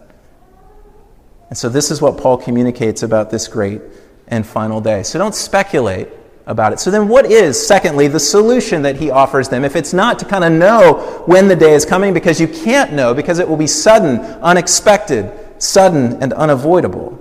And 1.49 1.59
so 1.59 1.69
this 1.69 1.91
is 1.91 2.01
what 2.01 2.17
Paul 2.17 2.37
communicates 2.37 3.03
about 3.03 3.31
this 3.31 3.49
great 3.49 3.83
and 4.31 4.47
final 4.47 4.81
day. 4.81 5.03
So 5.03 5.19
don't 5.19 5.35
speculate 5.35 6.09
about 6.47 6.73
it. 6.73 6.81
So 6.81 6.91
then, 6.91 7.09
what 7.09 7.27
is, 7.27 7.65
secondly, 7.65 8.09
the 8.09 8.21
solution 8.21 8.83
that 8.83 8.97
he 8.97 9.11
offers 9.11 9.49
them? 9.49 9.65
If 9.65 9.77
it's 9.77 9.93
not 9.93 10.19
to 10.21 10.25
kind 10.25 10.45
of 10.45 10.53
know 10.53 11.23
when 11.27 11.49
the 11.49 11.57
day 11.57 11.75
is 11.75 11.85
coming, 11.85 12.15
because 12.15 12.41
you 12.41 12.49
can't 12.49 12.93
know, 12.93 13.15
because 13.15 13.39
it 13.39 13.49
will 13.49 13.57
be 13.57 13.67
sudden, 13.67 14.21
unexpected, 14.43 15.33
sudden, 15.59 16.23
and 16.23 16.33
unavoidable. 16.33 17.19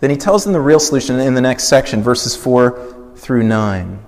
Then 0.00 0.10
he 0.10 0.16
tells 0.16 0.44
them 0.44 0.52
the 0.52 0.60
real 0.60 0.80
solution 0.80 1.18
in 1.18 1.34
the 1.34 1.40
next 1.40 1.64
section, 1.64 2.02
verses 2.02 2.36
4 2.36 3.12
through 3.16 3.44
9. 3.44 4.04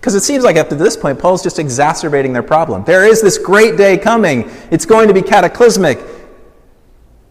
Because 0.00 0.14
it 0.16 0.22
seems 0.22 0.42
like 0.42 0.56
up 0.56 0.68
to 0.70 0.74
this 0.74 0.96
point, 0.96 1.18
Paul's 1.18 1.42
just 1.42 1.60
exacerbating 1.60 2.32
their 2.32 2.42
problem. 2.42 2.82
There 2.84 3.06
is 3.06 3.22
this 3.22 3.38
great 3.38 3.76
day 3.76 3.96
coming. 3.96 4.50
It's 4.70 4.84
going 4.84 5.06
to 5.08 5.14
be 5.14 5.22
cataclysmic. 5.22 6.00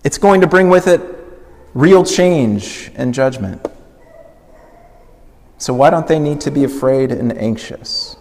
It's 0.06 0.18
going 0.18 0.42
to 0.42 0.48
bring 0.48 0.70
with 0.70 0.88
it 0.88 1.21
real 1.74 2.04
change 2.04 2.92
and 2.96 3.14
judgment. 3.14 3.66
So, 5.58 5.74
why 5.74 5.90
don't 5.90 6.08
they 6.08 6.20
need 6.20 6.42
to 6.42 6.52
be 6.52 6.64
afraid 6.64 7.12
and 7.12 7.38
anxious? 7.38 8.16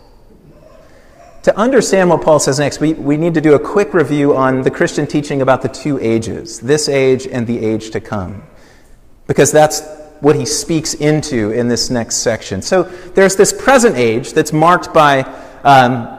To 1.45 1.57
understand 1.57 2.11
what 2.11 2.21
Paul 2.21 2.38
says 2.38 2.59
next, 2.59 2.80
we, 2.80 2.92
we 2.92 3.16
need 3.16 3.33
to 3.33 3.40
do 3.40 3.54
a 3.54 3.59
quick 3.59 3.95
review 3.95 4.37
on 4.37 4.61
the 4.61 4.71
Christian 4.71 5.07
teaching 5.07 5.40
about 5.40 5.62
the 5.62 5.69
two 5.69 5.99
ages, 6.00 6.61
this 6.61 6.87
age 6.87 7.26
and 7.26 7.47
the 7.47 7.64
age 7.64 7.90
to 7.92 8.00
come, 8.00 8.42
because 9.26 9.50
that's 9.50 9.80
what 10.21 10.37
he 10.37 10.45
speaks 10.45 10.92
into 10.92 11.50
in 11.52 11.66
this 11.66 11.88
next 11.88 12.16
section. 12.16 12.61
So, 12.61 12.83
there's 12.83 13.37
this 13.37 13.54
present 13.54 13.97
age 13.97 14.35
that's 14.35 14.52
marked 14.52 14.92
by 14.92 15.23
um, 15.64 16.19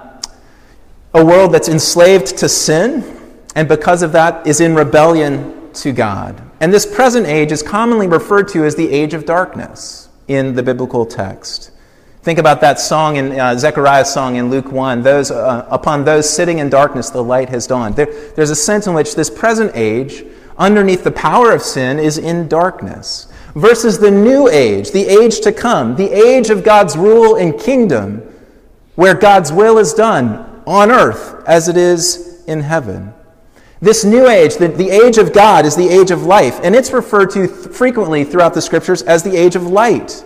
a 1.13 1.23
world 1.23 1.53
that's 1.53 1.69
enslaved 1.69 2.37
to 2.37 2.49
sin, 2.49 3.03
and 3.55 3.67
because 3.67 4.01
of 4.01 4.13
that 4.13 4.47
is 4.47 4.59
in 4.59 4.73
rebellion 4.73 5.71
to 5.73 5.91
God. 5.91 6.50
And 6.61 6.71
this 6.71 6.85
present 6.85 7.25
age 7.25 7.51
is 7.51 7.63
commonly 7.63 8.05
referred 8.05 8.47
to 8.49 8.63
as 8.63 8.75
the 8.75 8.87
age 8.91 9.15
of 9.15 9.25
darkness 9.25 10.09
in 10.27 10.53
the 10.53 10.61
biblical 10.61 11.07
text. 11.07 11.71
Think 12.21 12.37
about 12.37 12.61
that 12.61 12.79
song 12.79 13.15
in 13.15 13.31
uh, 13.31 13.57
Zechariah's 13.57 14.13
song 14.13 14.35
in 14.35 14.51
Luke 14.51 14.71
1 14.71 15.01
those, 15.01 15.31
uh, 15.31 15.65
Upon 15.71 16.05
those 16.05 16.29
sitting 16.29 16.59
in 16.59 16.69
darkness, 16.69 17.09
the 17.09 17.23
light 17.23 17.49
has 17.49 17.65
dawned. 17.65 17.95
There, 17.95 18.05
there's 18.35 18.51
a 18.51 18.55
sense 18.55 18.85
in 18.85 18.93
which 18.93 19.15
this 19.15 19.27
present 19.27 19.71
age, 19.73 20.23
underneath 20.55 21.03
the 21.03 21.11
power 21.11 21.51
of 21.51 21.63
sin, 21.63 21.97
is 21.97 22.19
in 22.19 22.47
darkness, 22.47 23.33
versus 23.55 23.97
the 23.97 24.11
new 24.11 24.47
age, 24.47 24.91
the 24.91 25.07
age 25.07 25.39
to 25.39 25.51
come, 25.51 25.95
the 25.95 26.11
age 26.11 26.51
of 26.51 26.63
God's 26.63 26.95
rule 26.95 27.37
and 27.37 27.59
kingdom, 27.59 28.19
where 28.93 29.15
God's 29.15 29.51
will 29.51 29.79
is 29.79 29.95
done 29.95 30.61
on 30.67 30.91
earth 30.91 31.43
as 31.47 31.67
it 31.67 31.75
is 31.75 32.43
in 32.45 32.61
heaven. 32.61 33.15
This 33.81 34.05
new 34.05 34.27
age, 34.27 34.57
the, 34.57 34.67
the 34.67 34.91
age 34.91 35.17
of 35.17 35.33
God, 35.33 35.65
is 35.65 35.75
the 35.75 35.89
age 35.89 36.11
of 36.11 36.23
life, 36.23 36.59
and 36.61 36.75
it's 36.75 36.93
referred 36.93 37.31
to 37.31 37.47
th- 37.47 37.75
frequently 37.75 38.23
throughout 38.23 38.53
the 38.53 38.61
scriptures 38.61 39.01
as 39.01 39.23
the 39.23 39.35
age 39.35 39.55
of 39.55 39.65
light. 39.65 40.23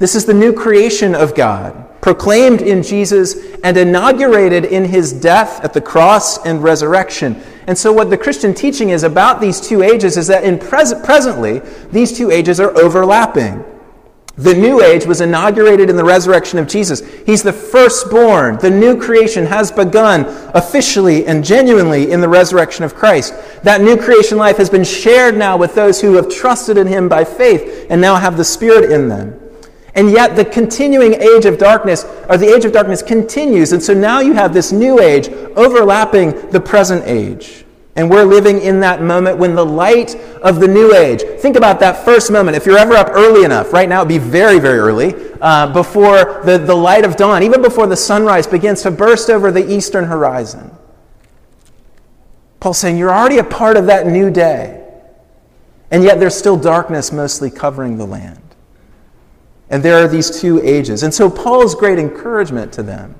This 0.00 0.16
is 0.16 0.26
the 0.26 0.34
new 0.34 0.52
creation 0.52 1.14
of 1.14 1.36
God, 1.36 2.00
proclaimed 2.00 2.62
in 2.62 2.82
Jesus 2.82 3.36
and 3.62 3.76
inaugurated 3.76 4.64
in 4.64 4.84
his 4.84 5.12
death 5.12 5.64
at 5.64 5.74
the 5.74 5.80
cross 5.80 6.44
and 6.44 6.60
resurrection. 6.60 7.40
And 7.68 7.78
so, 7.78 7.92
what 7.92 8.10
the 8.10 8.18
Christian 8.18 8.52
teaching 8.52 8.90
is 8.90 9.04
about 9.04 9.40
these 9.40 9.60
two 9.60 9.82
ages 9.82 10.16
is 10.16 10.26
that 10.26 10.42
in 10.42 10.58
pres- 10.58 10.94
presently, 11.04 11.60
these 11.92 12.16
two 12.18 12.32
ages 12.32 12.58
are 12.58 12.76
overlapping. 12.76 13.64
The 14.38 14.54
new 14.54 14.82
age 14.82 15.06
was 15.06 15.22
inaugurated 15.22 15.88
in 15.88 15.96
the 15.96 16.04
resurrection 16.04 16.58
of 16.58 16.68
Jesus. 16.68 17.00
He's 17.24 17.42
the 17.42 17.54
firstborn. 17.54 18.58
The 18.58 18.70
new 18.70 19.00
creation 19.00 19.46
has 19.46 19.72
begun 19.72 20.26
officially 20.54 21.26
and 21.26 21.42
genuinely 21.42 22.10
in 22.10 22.20
the 22.20 22.28
resurrection 22.28 22.84
of 22.84 22.94
Christ. 22.94 23.34
That 23.62 23.80
new 23.80 23.96
creation 23.96 24.36
life 24.36 24.58
has 24.58 24.68
been 24.68 24.84
shared 24.84 25.38
now 25.38 25.56
with 25.56 25.74
those 25.74 26.02
who 26.02 26.14
have 26.14 26.28
trusted 26.28 26.76
in 26.76 26.86
him 26.86 27.08
by 27.08 27.24
faith 27.24 27.86
and 27.88 27.98
now 27.98 28.16
have 28.16 28.36
the 28.36 28.44
Spirit 28.44 28.90
in 28.90 29.08
them. 29.08 29.40
And 29.94 30.10
yet, 30.10 30.36
the 30.36 30.44
continuing 30.44 31.14
age 31.14 31.46
of 31.46 31.56
darkness, 31.56 32.04
or 32.28 32.36
the 32.36 32.54
age 32.54 32.66
of 32.66 32.72
darkness, 32.72 33.02
continues. 33.02 33.72
And 33.72 33.82
so 33.82 33.94
now 33.94 34.20
you 34.20 34.34
have 34.34 34.52
this 34.52 34.70
new 34.70 35.00
age 35.00 35.28
overlapping 35.56 36.50
the 36.50 36.60
present 36.60 37.04
age. 37.06 37.65
And 37.96 38.10
we're 38.10 38.24
living 38.24 38.60
in 38.60 38.80
that 38.80 39.02
moment 39.02 39.38
when 39.38 39.54
the 39.54 39.64
light 39.64 40.14
of 40.42 40.60
the 40.60 40.68
new 40.68 40.94
age, 40.94 41.22
think 41.40 41.56
about 41.56 41.80
that 41.80 42.04
first 42.04 42.30
moment. 42.30 42.56
If 42.56 42.66
you're 42.66 42.78
ever 42.78 42.94
up 42.94 43.08
early 43.10 43.44
enough, 43.44 43.72
right 43.72 43.88
now 43.88 44.02
it'd 44.02 44.08
be 44.08 44.18
very, 44.18 44.58
very 44.58 44.78
early, 44.78 45.14
uh, 45.40 45.72
before 45.72 46.42
the, 46.44 46.58
the 46.58 46.74
light 46.74 47.06
of 47.06 47.16
dawn, 47.16 47.42
even 47.42 47.62
before 47.62 47.86
the 47.86 47.96
sunrise 47.96 48.46
begins 48.46 48.82
to 48.82 48.90
burst 48.90 49.30
over 49.30 49.50
the 49.50 49.72
eastern 49.72 50.04
horizon. 50.04 50.70
Paul's 52.60 52.78
saying 52.78 52.98
you're 52.98 53.12
already 53.12 53.38
a 53.38 53.44
part 53.44 53.76
of 53.76 53.86
that 53.86 54.06
new 54.06 54.30
day. 54.30 54.82
And 55.90 56.02
yet 56.02 56.18
there's 56.18 56.34
still 56.34 56.56
darkness 56.56 57.12
mostly 57.12 57.50
covering 57.50 57.96
the 57.96 58.06
land. 58.06 58.42
And 59.70 59.82
there 59.82 60.02
are 60.02 60.08
these 60.08 60.40
two 60.40 60.60
ages. 60.62 61.02
And 61.02 61.12
so 61.12 61.30
Paul's 61.30 61.74
great 61.74 61.98
encouragement 61.98 62.72
to 62.74 62.82
them 62.82 63.18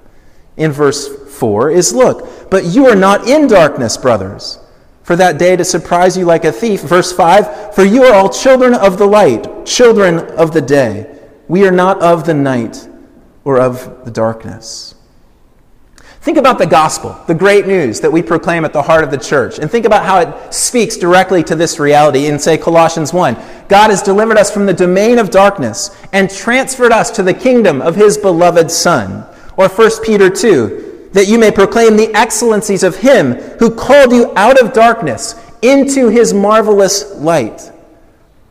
in 0.56 0.72
verse 0.72 1.34
4 1.38 1.70
is 1.70 1.92
look, 1.92 2.50
but 2.50 2.64
you 2.64 2.86
are 2.86 2.96
not 2.96 3.28
in 3.28 3.46
darkness, 3.46 3.96
brothers, 3.96 4.58
for 5.06 5.14
that 5.14 5.38
day 5.38 5.54
to 5.54 5.64
surprise 5.64 6.16
you 6.16 6.24
like 6.24 6.44
a 6.44 6.50
thief. 6.50 6.80
Verse 6.80 7.12
5 7.12 7.76
For 7.76 7.84
you 7.84 8.02
are 8.02 8.12
all 8.12 8.28
children 8.28 8.74
of 8.74 8.98
the 8.98 9.06
light, 9.06 9.64
children 9.64 10.18
of 10.18 10.52
the 10.52 10.60
day. 10.60 11.16
We 11.46 11.64
are 11.64 11.70
not 11.70 12.02
of 12.02 12.26
the 12.26 12.34
night 12.34 12.88
or 13.44 13.60
of 13.60 14.04
the 14.04 14.10
darkness. 14.10 14.96
Think 16.22 16.38
about 16.38 16.58
the 16.58 16.66
gospel, 16.66 17.16
the 17.28 17.36
great 17.36 17.68
news 17.68 18.00
that 18.00 18.10
we 18.10 18.20
proclaim 18.20 18.64
at 18.64 18.72
the 18.72 18.82
heart 18.82 19.04
of 19.04 19.12
the 19.12 19.16
church, 19.16 19.60
and 19.60 19.70
think 19.70 19.86
about 19.86 20.04
how 20.04 20.18
it 20.18 20.52
speaks 20.52 20.96
directly 20.96 21.44
to 21.44 21.54
this 21.54 21.78
reality 21.78 22.26
in, 22.26 22.40
say, 22.40 22.58
Colossians 22.58 23.12
1. 23.12 23.34
God 23.68 23.90
has 23.90 24.02
delivered 24.02 24.38
us 24.38 24.50
from 24.50 24.66
the 24.66 24.74
domain 24.74 25.20
of 25.20 25.30
darkness 25.30 25.96
and 26.12 26.28
transferred 26.28 26.90
us 26.90 27.12
to 27.12 27.22
the 27.22 27.32
kingdom 27.32 27.80
of 27.80 27.94
his 27.94 28.18
beloved 28.18 28.72
Son. 28.72 29.24
Or 29.56 29.68
1 29.68 29.90
Peter 30.04 30.28
2, 30.28 30.85
that 31.12 31.28
you 31.28 31.38
may 31.38 31.50
proclaim 31.50 31.96
the 31.96 32.14
excellencies 32.14 32.82
of 32.82 32.96
him 32.96 33.32
who 33.58 33.74
called 33.74 34.12
you 34.12 34.32
out 34.36 34.60
of 34.60 34.72
darkness 34.72 35.34
into 35.62 36.08
his 36.08 36.32
marvelous 36.34 37.14
light. 37.16 37.72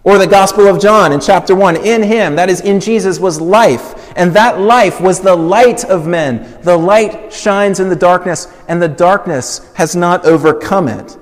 Or 0.04 0.20
the 0.20 0.28
Gospel 0.28 0.68
of 0.68 0.80
John 0.80 1.12
in 1.12 1.20
chapter 1.20 1.56
1 1.56 1.78
In 1.78 2.04
him, 2.04 2.36
that 2.36 2.50
is, 2.50 2.62
in 2.62 2.80
Jesus, 2.80 3.20
was 3.20 3.42
life, 3.42 4.14
and 4.16 4.34
that 4.34 4.60
life 4.60 5.02
was 5.02 5.20
the 5.20 5.36
light 5.36 5.84
of 5.86 6.06
men. 6.06 6.60
The 6.62 6.78
light 6.78 7.34
shines 7.34 7.80
in 7.80 7.90
the 7.90 7.96
darkness, 7.96 8.48
and 8.68 8.80
the 8.80 8.88
darkness 8.88 9.68
has 9.74 9.96
not 9.96 10.24
overcome 10.26 10.88
it. 10.88 11.18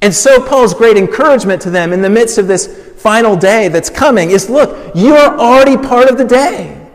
And 0.00 0.14
so, 0.14 0.40
Paul's 0.40 0.72
great 0.72 0.96
encouragement 0.96 1.60
to 1.62 1.70
them 1.70 1.92
in 1.92 2.00
the 2.00 2.08
midst 2.08 2.38
of 2.38 2.46
this 2.46 2.94
final 2.96 3.36
day 3.36 3.68
that's 3.68 3.90
coming 3.90 4.30
is 4.30 4.48
look, 4.48 4.94
you 4.94 5.14
are 5.14 5.38
already 5.38 5.76
part 5.76 6.08
of 6.08 6.16
the 6.16 6.24
day. 6.24 6.87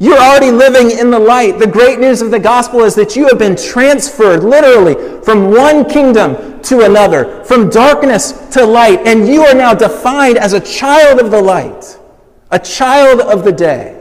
You're 0.00 0.18
already 0.18 0.52
living 0.52 0.96
in 0.96 1.10
the 1.10 1.18
light. 1.18 1.58
The 1.58 1.66
great 1.66 1.98
news 1.98 2.22
of 2.22 2.30
the 2.30 2.38
gospel 2.38 2.84
is 2.84 2.94
that 2.94 3.16
you 3.16 3.26
have 3.26 3.38
been 3.38 3.56
transferred 3.56 4.44
literally 4.44 4.94
from 5.24 5.50
one 5.50 5.88
kingdom 5.88 6.62
to 6.62 6.82
another, 6.82 7.42
from 7.44 7.68
darkness 7.68 8.32
to 8.52 8.64
light, 8.64 9.00
and 9.06 9.26
you 9.26 9.42
are 9.42 9.54
now 9.54 9.74
defined 9.74 10.38
as 10.38 10.52
a 10.52 10.60
child 10.60 11.20
of 11.20 11.32
the 11.32 11.42
light, 11.42 11.98
a 12.52 12.58
child 12.60 13.20
of 13.20 13.44
the 13.44 13.50
day. 13.50 13.96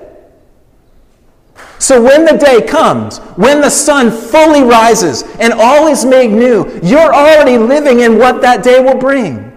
So 1.80 2.02
when 2.02 2.26
the 2.26 2.38
day 2.38 2.62
comes, 2.62 3.18
when 3.36 3.62
the 3.62 3.70
sun 3.70 4.12
fully 4.12 4.62
rises 4.62 5.24
and 5.40 5.54
all 5.54 5.88
is 5.88 6.06
made 6.06 6.32
new, 6.32 6.80
you're 6.84 7.14
already 7.14 7.58
living 7.58 8.02
in 8.02 8.18
what 8.20 8.42
that 8.42 8.64
day 8.64 8.80
will 8.80 8.98
bring. 8.98 9.54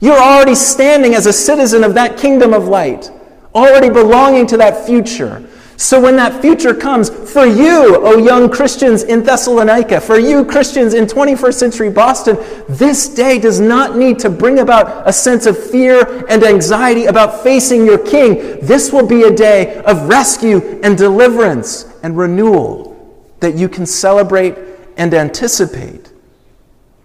You're 0.00 0.18
already 0.18 0.54
standing 0.54 1.14
as 1.14 1.26
a 1.26 1.32
citizen 1.32 1.84
of 1.84 1.94
that 1.94 2.18
kingdom 2.18 2.52
of 2.52 2.66
light, 2.66 3.10
already 3.54 3.90
belonging 3.90 4.46
to 4.48 4.56
that 4.56 4.86
future. 4.86 5.48
So 5.76 6.00
when 6.00 6.16
that 6.16 6.40
future 6.40 6.72
comes, 6.72 7.10
for 7.10 7.46
you, 7.46 7.96
O 8.04 8.18
young 8.18 8.48
Christians 8.48 9.02
in 9.02 9.24
Thessalonica, 9.24 10.00
for 10.00 10.18
you 10.18 10.44
Christians 10.44 10.94
in 10.94 11.06
21st 11.06 11.54
century 11.54 11.90
Boston, 11.90 12.38
this 12.68 13.08
day 13.08 13.40
does 13.40 13.58
not 13.58 13.96
need 13.96 14.18
to 14.20 14.30
bring 14.30 14.60
about 14.60 15.08
a 15.08 15.12
sense 15.12 15.46
of 15.46 15.58
fear 15.58 16.24
and 16.28 16.44
anxiety 16.44 17.06
about 17.06 17.42
facing 17.42 17.84
your 17.84 17.98
king. 17.98 18.58
This 18.64 18.92
will 18.92 19.06
be 19.06 19.22
a 19.22 19.34
day 19.34 19.76
of 19.82 20.08
rescue 20.08 20.80
and 20.84 20.96
deliverance 20.96 21.92
and 22.02 22.16
renewal 22.16 22.92
that 23.40 23.56
you 23.56 23.68
can 23.68 23.84
celebrate 23.84 24.56
and 24.96 25.12
anticipate 25.12 26.12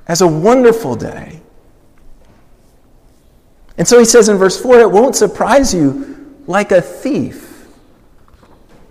as 0.08 0.22
a 0.22 0.28
wonderful 0.28 0.96
day. 0.96 1.42
And 3.80 3.88
so 3.88 3.98
he 3.98 4.06
says 4.06 4.30
in 4.30 4.38
verse 4.38 4.62
4 4.62 4.82
it 4.82 4.92
won't 4.92 5.16
surprise 5.16 5.74
you 5.74 6.36
like 6.46 6.72
a 6.72 6.82
thief. 6.82 7.49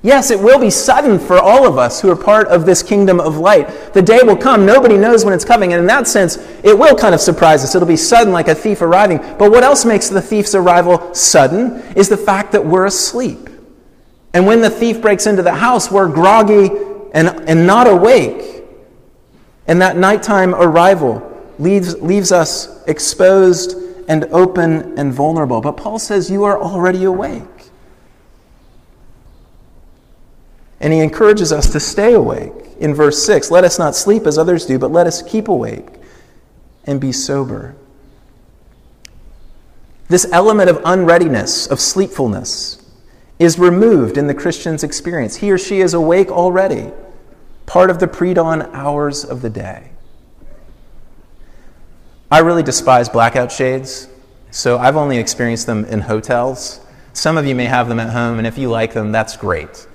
Yes, 0.01 0.31
it 0.31 0.39
will 0.39 0.61
be 0.61 0.71
sudden 0.71 1.19
for 1.19 1.39
all 1.39 1.67
of 1.67 1.77
us 1.77 2.01
who 2.01 2.11
are 2.11 2.17
part 2.17 2.47
of 2.49 2.65
this 2.65 2.85
kingdom 2.85 3.19
of 3.19 3.39
light. 3.39 3.93
The 3.95 4.03
day 4.03 4.21
will 4.23 4.37
come, 4.37 4.65
nobody 4.65 4.97
knows 4.97 5.25
when 5.25 5.35
it's 5.35 5.45
coming, 5.45 5.73
and 5.73 5.81
in 5.81 5.87
that 5.87 6.07
sense, 6.07 6.37
it 6.63 6.79
will 6.79 6.95
kind 6.95 7.17
of 7.17 7.21
surprise 7.21 7.65
us. 7.65 7.75
It'll 7.75 7.89
be 7.89 7.97
sudden, 7.97 8.33
like 8.33 8.47
a 8.47 8.55
thief 8.55 8.81
arriving. 8.81 9.19
But 9.39 9.51
what 9.51 9.65
else 9.65 9.85
makes 9.85 10.09
the 10.09 10.23
thief's 10.23 10.55
arrival 10.55 11.13
sudden 11.15 11.83
is 11.97 12.09
the 12.09 12.17
fact 12.17 12.53
that 12.53 12.65
we're 12.65 12.87
asleep. 12.87 13.49
And 14.33 14.47
when 14.47 14.61
the 14.61 14.71
thief 14.71 15.03
breaks 15.03 15.27
into 15.27 15.43
the 15.43 15.55
house, 15.55 15.91
we're 15.91 16.09
groggy 16.09 16.71
and, 17.13 17.29
and 17.49 17.67
not 17.67 17.89
awake. 17.89 18.63
And 19.67 19.83
that 19.83 19.97
nighttime 19.97 20.55
arrival 20.55 21.25
leaves, 21.59 22.01
leaves 22.01 22.31
us 22.31 22.85
exposed 22.87 23.77
and 24.09 24.25
open 24.27 24.97
and 24.97 25.13
vulnerable. 25.13 25.61
But 25.61 25.73
Paul 25.73 25.99
says, 25.99 26.31
You 26.31 26.45
are 26.45 26.57
already 26.57 27.03
awake. 27.03 27.43
And 30.81 30.93
he 30.93 31.01
encourages 31.01 31.53
us 31.53 31.71
to 31.73 31.81
stay 31.81 32.15
awake. 32.15 32.53
In 32.79 32.95
verse 32.95 33.25
6, 33.25 33.51
let 33.51 33.65
us 33.65 33.79
not 33.79 33.97
sleep 33.97 34.27
as 34.27 34.39
others 34.39 34.67
do, 34.67 34.79
but 34.79 34.93
let 34.93 35.07
us 35.07 35.23
keep 35.23 35.49
awake 35.49 35.89
and 36.85 37.01
be 37.01 37.13
sober. 37.13 37.75
This 40.09 40.27
element 40.33 40.71
of 40.71 40.81
unreadiness, 40.85 41.67
of 41.67 41.81
sleepfulness, 41.81 42.83
is 43.39 43.59
removed 43.59 44.17
in 44.17 44.27
the 44.27 44.35
Christian's 44.35 44.83
experience. 44.83 45.37
He 45.37 45.51
or 45.51 45.59
she 45.59 45.81
is 45.81 45.95
awake 45.95 46.31
already, 46.31 46.91
part 47.67 47.91
of 47.91 47.99
the 47.99 48.09
pre 48.09 48.35
dawn 48.35 48.63
hours 48.73 49.25
of 49.25 49.43
the 49.43 49.51
day. 49.51 49.91
I 52.31 52.41
really 52.41 52.63
despise 52.63 53.09
blackout 53.09 53.53
shades, 53.53 54.09
so 54.51 54.79
I've 54.79 54.97
only 54.97 55.19
experienced 55.19 55.67
them 55.67 55.85
in 55.85 56.01
hotels. 56.01 56.81
Some 57.13 57.37
of 57.37 57.47
you 57.47 57.55
may 57.55 57.65
have 57.67 57.89
them 57.89 58.01
at 58.01 58.13
home, 58.13 58.39
and 58.39 58.47
if 58.47 58.59
you 58.59 58.71
like 58.71 58.95
them, 58.95 59.13
that's 59.13 59.37
great. 59.37 59.87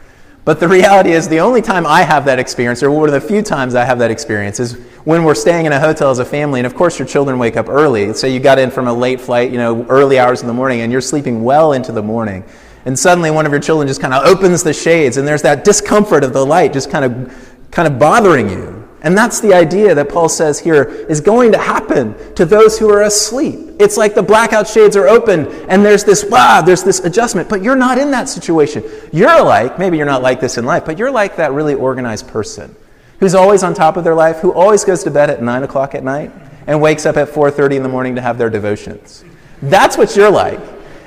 But 0.46 0.60
the 0.60 0.68
reality 0.68 1.12
is, 1.12 1.30
the 1.30 1.40
only 1.40 1.62
time 1.62 1.86
I 1.88 2.02
have 2.02 2.26
that 2.26 2.38
experience, 2.38 2.84
or 2.84 2.92
one 2.92 3.08
of 3.08 3.14
the 3.14 3.22
few 3.22 3.42
times 3.42 3.76
I 3.76 3.86
have 3.86 4.00
that 4.00 4.12
experience, 4.12 4.60
is 4.60 4.74
when 5.06 5.24
we're 5.24 5.36
staying 5.36 5.66
in 5.66 5.72
a 5.72 5.80
hotel 5.80 6.12
as 6.12 6.20
a 6.20 6.26
family, 6.26 6.60
and 6.60 6.68
of 6.68 6.76
course 6.76 7.00
your 7.00 7.08
children 7.08 7.40
wake 7.40 7.56
up 7.56 7.70
early. 7.70 8.14
So 8.14 8.28
you 8.28 8.42
got 8.42 8.60
in 8.60 8.70
from 8.70 8.88
a 8.88 8.94
late 8.94 9.22
flight, 9.22 9.52
you 9.52 9.58
know, 9.58 9.86
early 9.86 10.20
hours 10.20 10.42
in 10.42 10.48
the 10.48 10.54
morning, 10.54 10.82
and 10.82 10.92
you're 10.92 11.02
sleeping 11.02 11.44
well 11.44 11.72
into 11.72 11.94
the 11.94 12.04
morning. 12.04 12.44
And 12.86 13.00
suddenly 13.00 13.32
one 13.32 13.46
of 13.46 13.54
your 13.54 13.62
children 13.62 13.88
just 13.88 14.02
kind 14.02 14.14
of 14.14 14.26
opens 14.26 14.64
the 14.64 14.74
shades, 14.74 15.16
and 15.16 15.26
there's 15.26 15.44
that 15.44 15.64
discomfort 15.64 16.26
of 16.26 16.34
the 16.34 16.46
light 16.46 16.74
just 16.74 16.92
kind 16.92 17.06
of, 17.06 17.58
kind 17.72 17.88
of 17.88 17.98
bothering 17.98 18.50
you. 18.50 18.73
And 19.04 19.18
that's 19.18 19.42
the 19.42 19.54
idea 19.54 19.94
that 19.94 20.08
Paul 20.08 20.30
says 20.30 20.60
here 20.60 20.84
is 20.84 21.20
going 21.20 21.52
to 21.52 21.58
happen 21.58 22.16
to 22.36 22.46
those 22.46 22.80
who 22.80 22.90
are 22.90 23.02
asleep. 23.02 23.60
It's 23.78 23.98
like 23.98 24.16
the 24.16 24.24
blackout 24.24 24.66
shades 24.66 24.96
are 24.96 25.10
open 25.10 25.48
and 25.70 25.84
there's 25.84 26.06
this, 26.06 26.24
wow, 26.24 26.62
there's 26.62 26.84
this 26.84 27.02
adjustment, 27.02 27.50
but 27.50 27.62
you're 27.62 27.76
not 27.76 27.98
in 27.98 28.12
that 28.12 28.30
situation. 28.30 28.82
You're 29.12 29.44
like, 29.44 29.78
maybe 29.78 29.98
you're 29.98 30.06
not 30.06 30.22
like 30.22 30.40
this 30.40 30.58
in 30.58 30.64
life, 30.64 30.86
but 30.86 30.98
you're 30.98 31.12
like 31.12 31.36
that 31.36 31.52
really 31.52 31.74
organized 31.74 32.30
person 32.30 32.74
who's 33.20 33.36
always 33.36 33.62
on 33.62 33.74
top 33.74 33.98
of 33.98 34.06
their 34.06 34.16
life, 34.16 34.38
who 34.38 34.54
always 34.54 34.86
goes 34.86 35.04
to 35.04 35.12
bed 35.12 35.30
at 35.30 35.44
9 35.44 35.64
o'clock 35.64 35.96
at 35.96 36.04
night 36.04 36.32
and 36.66 36.82
wakes 36.82 37.06
up 37.06 37.18
at 37.18 37.28
4.30 37.28 37.76
in 37.76 37.84
the 37.84 37.90
morning 37.90 38.16
to 38.16 38.22
have 38.22 38.38
their 38.38 38.50
devotions. 38.50 39.26
That's 39.62 39.98
what 39.98 40.16
you're 40.16 40.32
like. 40.32 40.62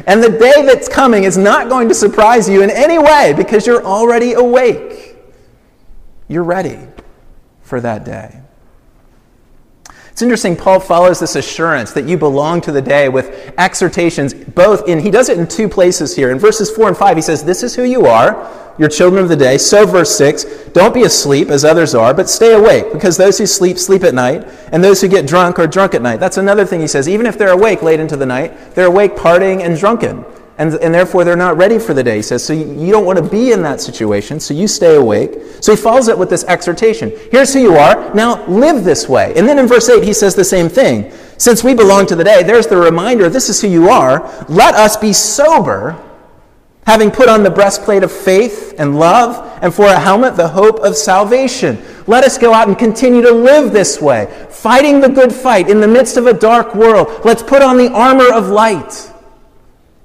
And 0.06 0.22
the 0.22 0.30
day 0.30 0.66
that's 0.66 0.86
coming 0.86 1.24
is 1.24 1.38
not 1.38 1.70
going 1.70 1.88
to 1.88 1.94
surprise 1.94 2.46
you 2.46 2.62
in 2.62 2.70
any 2.70 2.98
way 2.98 3.32
because 3.34 3.66
you're 3.66 3.84
already 3.84 4.34
awake. 4.34 5.16
You're 6.28 6.44
ready 6.44 6.78
for 7.66 7.80
that 7.80 8.04
day. 8.04 8.40
It's 10.16 10.22
interesting, 10.22 10.56
Paul 10.56 10.80
follows 10.80 11.20
this 11.20 11.36
assurance 11.36 11.92
that 11.92 12.06
you 12.06 12.16
belong 12.16 12.62
to 12.62 12.72
the 12.72 12.80
day 12.80 13.10
with 13.10 13.52
exhortations, 13.58 14.32
both 14.32 14.88
in, 14.88 15.00
he 15.00 15.10
does 15.10 15.28
it 15.28 15.38
in 15.38 15.46
two 15.46 15.68
places 15.68 16.16
here. 16.16 16.30
In 16.30 16.38
verses 16.38 16.70
4 16.70 16.88
and 16.88 16.96
5, 16.96 17.16
he 17.16 17.20
says, 17.20 17.44
This 17.44 17.62
is 17.62 17.74
who 17.74 17.82
you 17.82 18.06
are, 18.06 18.74
you're 18.78 18.88
children 18.88 19.22
of 19.22 19.28
the 19.28 19.36
day. 19.36 19.58
So, 19.58 19.84
verse 19.84 20.16
6, 20.16 20.70
don't 20.72 20.94
be 20.94 21.02
asleep 21.02 21.48
as 21.48 21.66
others 21.66 21.94
are, 21.94 22.14
but 22.14 22.30
stay 22.30 22.54
awake, 22.54 22.94
because 22.94 23.18
those 23.18 23.36
who 23.36 23.44
sleep, 23.44 23.78
sleep 23.78 24.04
at 24.04 24.14
night, 24.14 24.48
and 24.72 24.82
those 24.82 25.02
who 25.02 25.08
get 25.08 25.26
drunk 25.26 25.58
are 25.58 25.66
drunk 25.66 25.94
at 25.94 26.00
night. 26.00 26.18
That's 26.18 26.38
another 26.38 26.64
thing 26.64 26.80
he 26.80 26.88
says. 26.88 27.10
Even 27.10 27.26
if 27.26 27.36
they're 27.36 27.52
awake 27.52 27.82
late 27.82 28.00
into 28.00 28.16
the 28.16 28.24
night, 28.24 28.74
they're 28.74 28.86
awake 28.86 29.16
partying 29.16 29.60
and 29.60 29.76
drunken 29.76 30.24
and, 30.58 30.74
and 30.76 30.94
therefore 30.94 31.24
they're 31.24 31.36
not 31.36 31.56
ready 31.56 31.78
for 31.78 31.92
the 31.92 32.02
day. 32.02 32.16
He 32.16 32.22
says, 32.22 32.44
so 32.44 32.52
you, 32.52 32.90
don't 32.90 33.04
want 33.04 33.18
to 33.18 33.28
be 33.28 33.52
in 33.52 33.62
that 33.62 33.80
situation, 33.80 34.40
so 34.40 34.54
you 34.54 34.66
stay 34.66 34.96
awake. 34.96 35.34
So 35.60 35.74
he 35.74 35.80
follows 35.80 36.08
it 36.08 36.18
with 36.18 36.30
this 36.30 36.44
exhortation. 36.44 37.12
Here's 37.30 37.52
who 37.52 37.60
you 37.60 37.74
are, 37.74 38.14
now 38.14 38.46
live 38.46 38.82
this 38.82 39.08
way. 39.08 39.34
And 39.36 39.46
then 39.46 39.58
in 39.58 39.66
verse 39.66 39.88
8, 39.88 40.02
he 40.02 40.14
says 40.14 40.34
the 40.34 40.44
same 40.44 40.68
thing. 40.68 41.12
Since 41.36 41.62
we 41.62 41.74
belong 41.74 42.06
to 42.06 42.16
the 42.16 42.24
day, 42.24 42.42
there's 42.42 42.66
the 42.66 42.78
reminder 42.78 43.28
this 43.28 43.50
is 43.50 43.60
who 43.60 43.68
you 43.68 43.90
are. 43.90 44.20
Let 44.48 44.74
us 44.74 44.96
be 44.96 45.12
sober, 45.12 46.02
having 46.86 47.10
put 47.10 47.28
on 47.28 47.42
the 47.42 47.50
breastplate 47.50 48.02
of 48.02 48.10
faith 48.10 48.74
and 48.78 48.98
love, 48.98 49.58
and 49.60 49.74
for 49.74 49.84
a 49.84 50.00
helmet, 50.00 50.36
the 50.36 50.48
hope 50.48 50.80
of 50.80 50.96
salvation. 50.96 51.82
Let 52.06 52.24
us 52.24 52.38
go 52.38 52.54
out 52.54 52.68
and 52.68 52.78
continue 52.78 53.20
to 53.20 53.32
live 53.32 53.72
this 53.72 54.00
way, 54.00 54.32
fighting 54.48 55.02
the 55.02 55.10
good 55.10 55.34
fight 55.34 55.68
in 55.68 55.82
the 55.82 55.88
midst 55.88 56.16
of 56.16 56.26
a 56.26 56.32
dark 56.32 56.74
world. 56.74 57.08
Let's 57.26 57.42
put 57.42 57.60
on 57.60 57.76
the 57.76 57.92
armor 57.92 58.32
of 58.32 58.48
light 58.48 59.12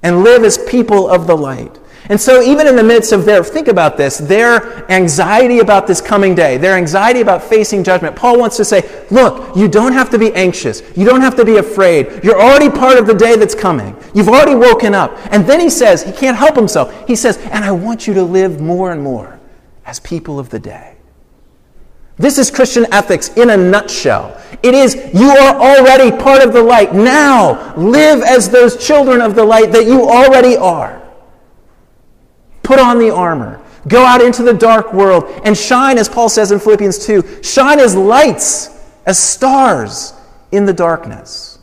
and 0.02 0.22
live 0.22 0.44
as 0.44 0.58
people 0.58 1.08
of 1.08 1.26
the 1.26 1.36
light. 1.36 1.78
And 2.08 2.20
so, 2.20 2.42
even 2.42 2.66
in 2.66 2.74
the 2.74 2.82
midst 2.82 3.12
of 3.12 3.24
their, 3.24 3.44
think 3.44 3.68
about 3.68 3.96
this, 3.96 4.18
their 4.18 4.90
anxiety 4.90 5.60
about 5.60 5.86
this 5.86 6.00
coming 6.00 6.34
day, 6.34 6.56
their 6.56 6.76
anxiety 6.76 7.20
about 7.20 7.42
facing 7.42 7.84
judgment, 7.84 8.16
Paul 8.16 8.40
wants 8.40 8.56
to 8.56 8.64
say, 8.64 9.06
look, 9.10 9.56
you 9.56 9.68
don't 9.68 9.92
have 9.92 10.10
to 10.10 10.18
be 10.18 10.32
anxious. 10.34 10.82
You 10.96 11.04
don't 11.04 11.20
have 11.20 11.36
to 11.36 11.44
be 11.44 11.58
afraid. 11.58 12.24
You're 12.24 12.40
already 12.40 12.68
part 12.68 12.98
of 12.98 13.06
the 13.06 13.14
day 13.14 13.36
that's 13.36 13.54
coming. 13.54 13.96
You've 14.14 14.28
already 14.28 14.56
woken 14.56 14.94
up. 14.94 15.16
And 15.32 15.46
then 15.46 15.60
he 15.60 15.70
says, 15.70 16.02
he 16.02 16.12
can't 16.12 16.36
help 16.36 16.56
himself. 16.56 17.06
He 17.06 17.14
says, 17.14 17.38
and 17.38 17.64
I 17.64 17.70
want 17.70 18.08
you 18.08 18.14
to 18.14 18.24
live 18.24 18.60
more 18.60 18.90
and 18.90 19.00
more 19.00 19.38
as 19.86 20.00
people 20.00 20.40
of 20.40 20.50
the 20.50 20.58
day. 20.58 20.91
This 22.22 22.38
is 22.38 22.52
Christian 22.52 22.86
ethics 22.92 23.30
in 23.30 23.50
a 23.50 23.56
nutshell. 23.56 24.40
It 24.62 24.74
is, 24.74 24.94
you 25.12 25.28
are 25.28 25.56
already 25.56 26.16
part 26.16 26.40
of 26.40 26.52
the 26.52 26.62
light. 26.62 26.94
Now, 26.94 27.74
live 27.74 28.22
as 28.22 28.48
those 28.48 28.76
children 28.76 29.20
of 29.20 29.34
the 29.34 29.44
light 29.44 29.72
that 29.72 29.86
you 29.86 30.08
already 30.08 30.56
are. 30.56 31.02
Put 32.62 32.78
on 32.78 33.00
the 33.00 33.10
armor. 33.10 33.60
Go 33.88 34.04
out 34.04 34.20
into 34.20 34.44
the 34.44 34.54
dark 34.54 34.92
world 34.92 35.24
and 35.42 35.58
shine, 35.58 35.98
as 35.98 36.08
Paul 36.08 36.28
says 36.28 36.52
in 36.52 36.60
Philippians 36.60 37.04
2 37.04 37.42
shine 37.42 37.80
as 37.80 37.96
lights, 37.96 38.70
as 39.04 39.18
stars 39.18 40.14
in 40.52 40.64
the 40.64 40.72
darkness 40.72 41.58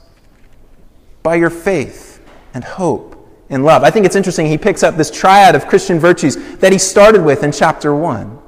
by 1.24 1.36
your 1.36 1.50
faith 1.50 2.22
and 2.54 2.66
hope 2.66 3.16
and 3.50 3.64
love. 3.64 3.84
I 3.84 3.92
think 3.92 4.06
it's 4.06 4.18
interesting. 4.18 4.48
He 4.48 4.58
picks 4.58 4.84
up 4.84 4.98
this 4.98 5.10
triad 5.10 5.56
of 5.56 5.68
Christian 5.68 6.00
virtues 6.00 6.36
that 6.58 6.74
he 6.74 6.78
started 6.78 7.24
with 7.24 7.46
in 7.46 7.54
chapter 7.54 7.96
1 7.96 8.39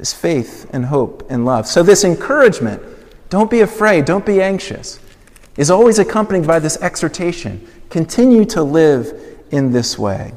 this 0.00 0.14
faith 0.14 0.68
and 0.72 0.86
hope 0.86 1.26
and 1.28 1.44
love. 1.44 1.66
So, 1.66 1.82
this 1.82 2.04
encouragement, 2.04 2.82
don't 3.28 3.50
be 3.50 3.60
afraid, 3.60 4.06
don't 4.06 4.24
be 4.24 4.40
anxious, 4.40 4.98
is 5.58 5.70
always 5.70 5.98
accompanied 5.98 6.46
by 6.46 6.58
this 6.58 6.78
exhortation 6.78 7.68
continue 7.90 8.44
to 8.46 8.62
live 8.62 9.20
in 9.50 9.72
this 9.72 9.98
way. 9.98 10.32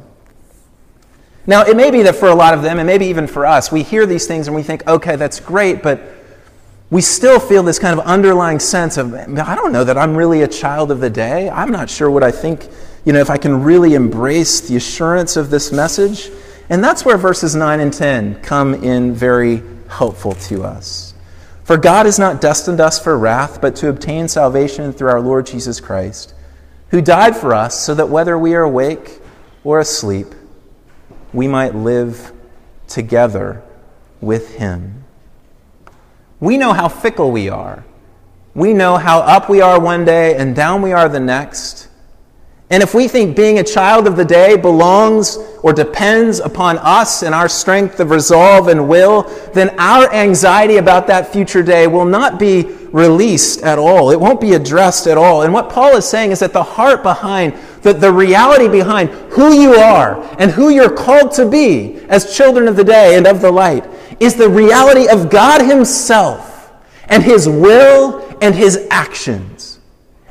Now, 1.45 1.63
it 1.63 1.78
may 1.78 1.91
be 1.91 2.02
that 2.02 2.15
for 2.15 2.28
a 2.28 2.36
lot 2.36 2.54
of 2.54 2.62
them, 2.62 2.80
and 2.80 2.88
maybe 2.88 3.06
even 3.06 3.28
for 3.28 3.45
us, 3.45 3.71
we 3.71 3.84
hear 3.84 4.06
these 4.06 4.28
things 4.28 4.47
and 4.47 4.56
we 4.56 4.63
think, 4.63 4.86
okay, 4.88 5.15
that's 5.15 5.39
great, 5.39 5.82
but 5.82 6.02
we 6.89 7.02
still 7.02 7.39
feel 7.39 7.63
this 7.63 7.80
kind 7.80 7.97
of 7.97 8.06
underlying 8.06 8.60
sense 8.60 8.97
of, 8.97 9.13
I 9.13 9.56
don't 9.56 9.71
know 9.71 9.84
that 9.84 9.97
I'm 9.97 10.15
really 10.15 10.41
a 10.41 10.47
child 10.47 10.91
of 10.91 10.99
the 10.99 11.10
day. 11.10 11.49
I'm 11.49 11.71
not 11.71 11.89
sure 11.89 12.10
what 12.10 12.23
I 12.23 12.32
think, 12.32 12.67
you 13.06 13.13
know, 13.13 13.19
if 13.19 13.30
I 13.30 13.38
can 13.38 13.63
really 13.63 13.93
embrace 13.93 14.62
the 14.62 14.76
assurance 14.76 15.38
of 15.38 15.49
this 15.49 15.71
message. 15.71 16.30
And 16.69 16.84
that's 16.84 17.06
where 17.06 17.17
verses 17.17 17.56
9 17.56 17.80
and 17.80 17.93
10 17.93 18.41
come 18.41 18.73
in 18.73 19.13
very 19.13 19.62
helpful 19.89 20.34
to 20.34 20.63
us. 20.63 21.13
For 21.63 21.78
God 21.78 22.06
has 22.06 22.19
not 22.19 22.41
destined 22.41 22.82
us 22.82 22.99
for 22.99 23.17
wrath, 23.17 23.62
but 23.62 23.76
to 23.78 23.89
obtain 23.89 24.28
salvation 24.28 24.91
through 24.91 25.10
our 25.10 25.21
Lord 25.21 25.45
Jesus 25.45 25.80
Christ, 25.80 26.34
who 26.89 27.02
died 27.02 27.36
for 27.36 27.54
us 27.54 27.80
so 27.80 27.95
that 27.95 28.10
whether 28.10 28.38
we 28.38 28.54
are 28.56 28.63
awake 28.63 29.19
or 29.63 29.80
asleep, 29.80 30.28
we 31.32 31.47
might 31.47 31.73
live 31.73 32.32
together 32.88 33.63
with 34.19 34.56
him. 34.56 35.04
We 36.39 36.58
know 36.58 36.73
how 36.73 36.89
fickle 36.89 37.32
we 37.32 37.49
are. 37.49 37.86
We 38.54 38.73
know 38.73 38.97
how 38.97 39.19
up 39.19 39.49
we 39.49 39.62
are 39.62 39.80
one 39.80 40.06
day 40.06 40.36
and 40.36 40.56
down 40.56 40.82
we 40.82 40.91
are 40.91 41.10
the 41.10 41.19
next. 41.19 41.88
And 42.73 42.81
if 42.81 42.95
we 42.95 43.07
think 43.07 43.36
being 43.36 43.59
a 43.59 43.63
child 43.63 44.07
of 44.07 44.15
the 44.15 44.25
day 44.25 44.57
belongs 44.57 45.38
or 45.62 45.73
depends 45.73 46.39
upon 46.39 46.79
us 46.79 47.21
and 47.21 47.36
our 47.36 47.47
strength 47.47 47.99
of 47.99 48.09
resolve 48.09 48.67
and 48.67 48.89
will, 48.89 49.29
then 49.53 49.79
our 49.79 50.12
anxiety 50.12 50.77
about 50.77 51.05
that 51.05 51.31
future 51.31 51.62
day 51.62 51.86
will 51.86 52.03
not 52.03 52.39
be 52.39 52.63
released 52.91 53.62
at 53.62 53.77
all. 53.77 54.09
It 54.09 54.19
won't 54.19 54.41
be 54.41 54.53
addressed 54.53 55.05
at 55.05 55.19
all. 55.19 55.43
And 55.43 55.53
what 55.53 55.69
Paul 55.69 55.95
is 55.97 56.09
saying 56.09 56.31
is 56.31 56.39
that 56.39 56.51
the 56.51 56.63
heart 56.63 57.03
behind, 57.03 57.53
the, 57.83 57.93
the 57.93 58.12
reality 58.12 58.67
behind 58.67 59.12
who 59.31 59.53
you 59.53 59.75
are 59.75 60.19
and 60.39 60.49
who 60.49 60.69
you're 60.69 60.89
called 60.89 61.31
to 61.33 61.47
be 61.47 61.97
as 62.09 62.36
children 62.36 62.67
of 62.67 62.75
the 62.75 62.83
day 62.83 63.17
and 63.17 63.27
of 63.27 63.39
the 63.39 63.51
light 63.51 63.86
is 64.19 64.33
the 64.33 64.49
reality 64.49 65.07
of 65.07 65.29
God 65.29 65.62
Himself 65.62 66.73
and 67.05 67.21
His 67.21 67.47
will 67.47 68.36
and 68.41 68.55
His 68.55 68.88
actions. 68.89 69.72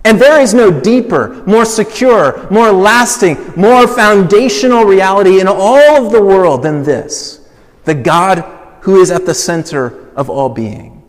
And 0.04 0.20
there 0.20 0.40
is 0.40 0.52
no 0.52 0.80
deeper, 0.80 1.42
more 1.46 1.64
secure, 1.64 2.48
more 2.50 2.72
lasting, 2.72 3.36
more 3.56 3.86
foundational 3.86 4.84
reality 4.84 5.40
in 5.40 5.46
all 5.46 6.04
of 6.04 6.12
the 6.12 6.22
world 6.22 6.62
than 6.62 6.82
this 6.82 7.38
the 7.84 7.94
God 7.94 8.44
who 8.82 9.00
is 9.00 9.10
at 9.10 9.26
the 9.26 9.34
center 9.34 10.08
of 10.14 10.30
all 10.30 10.48
being. 10.48 11.02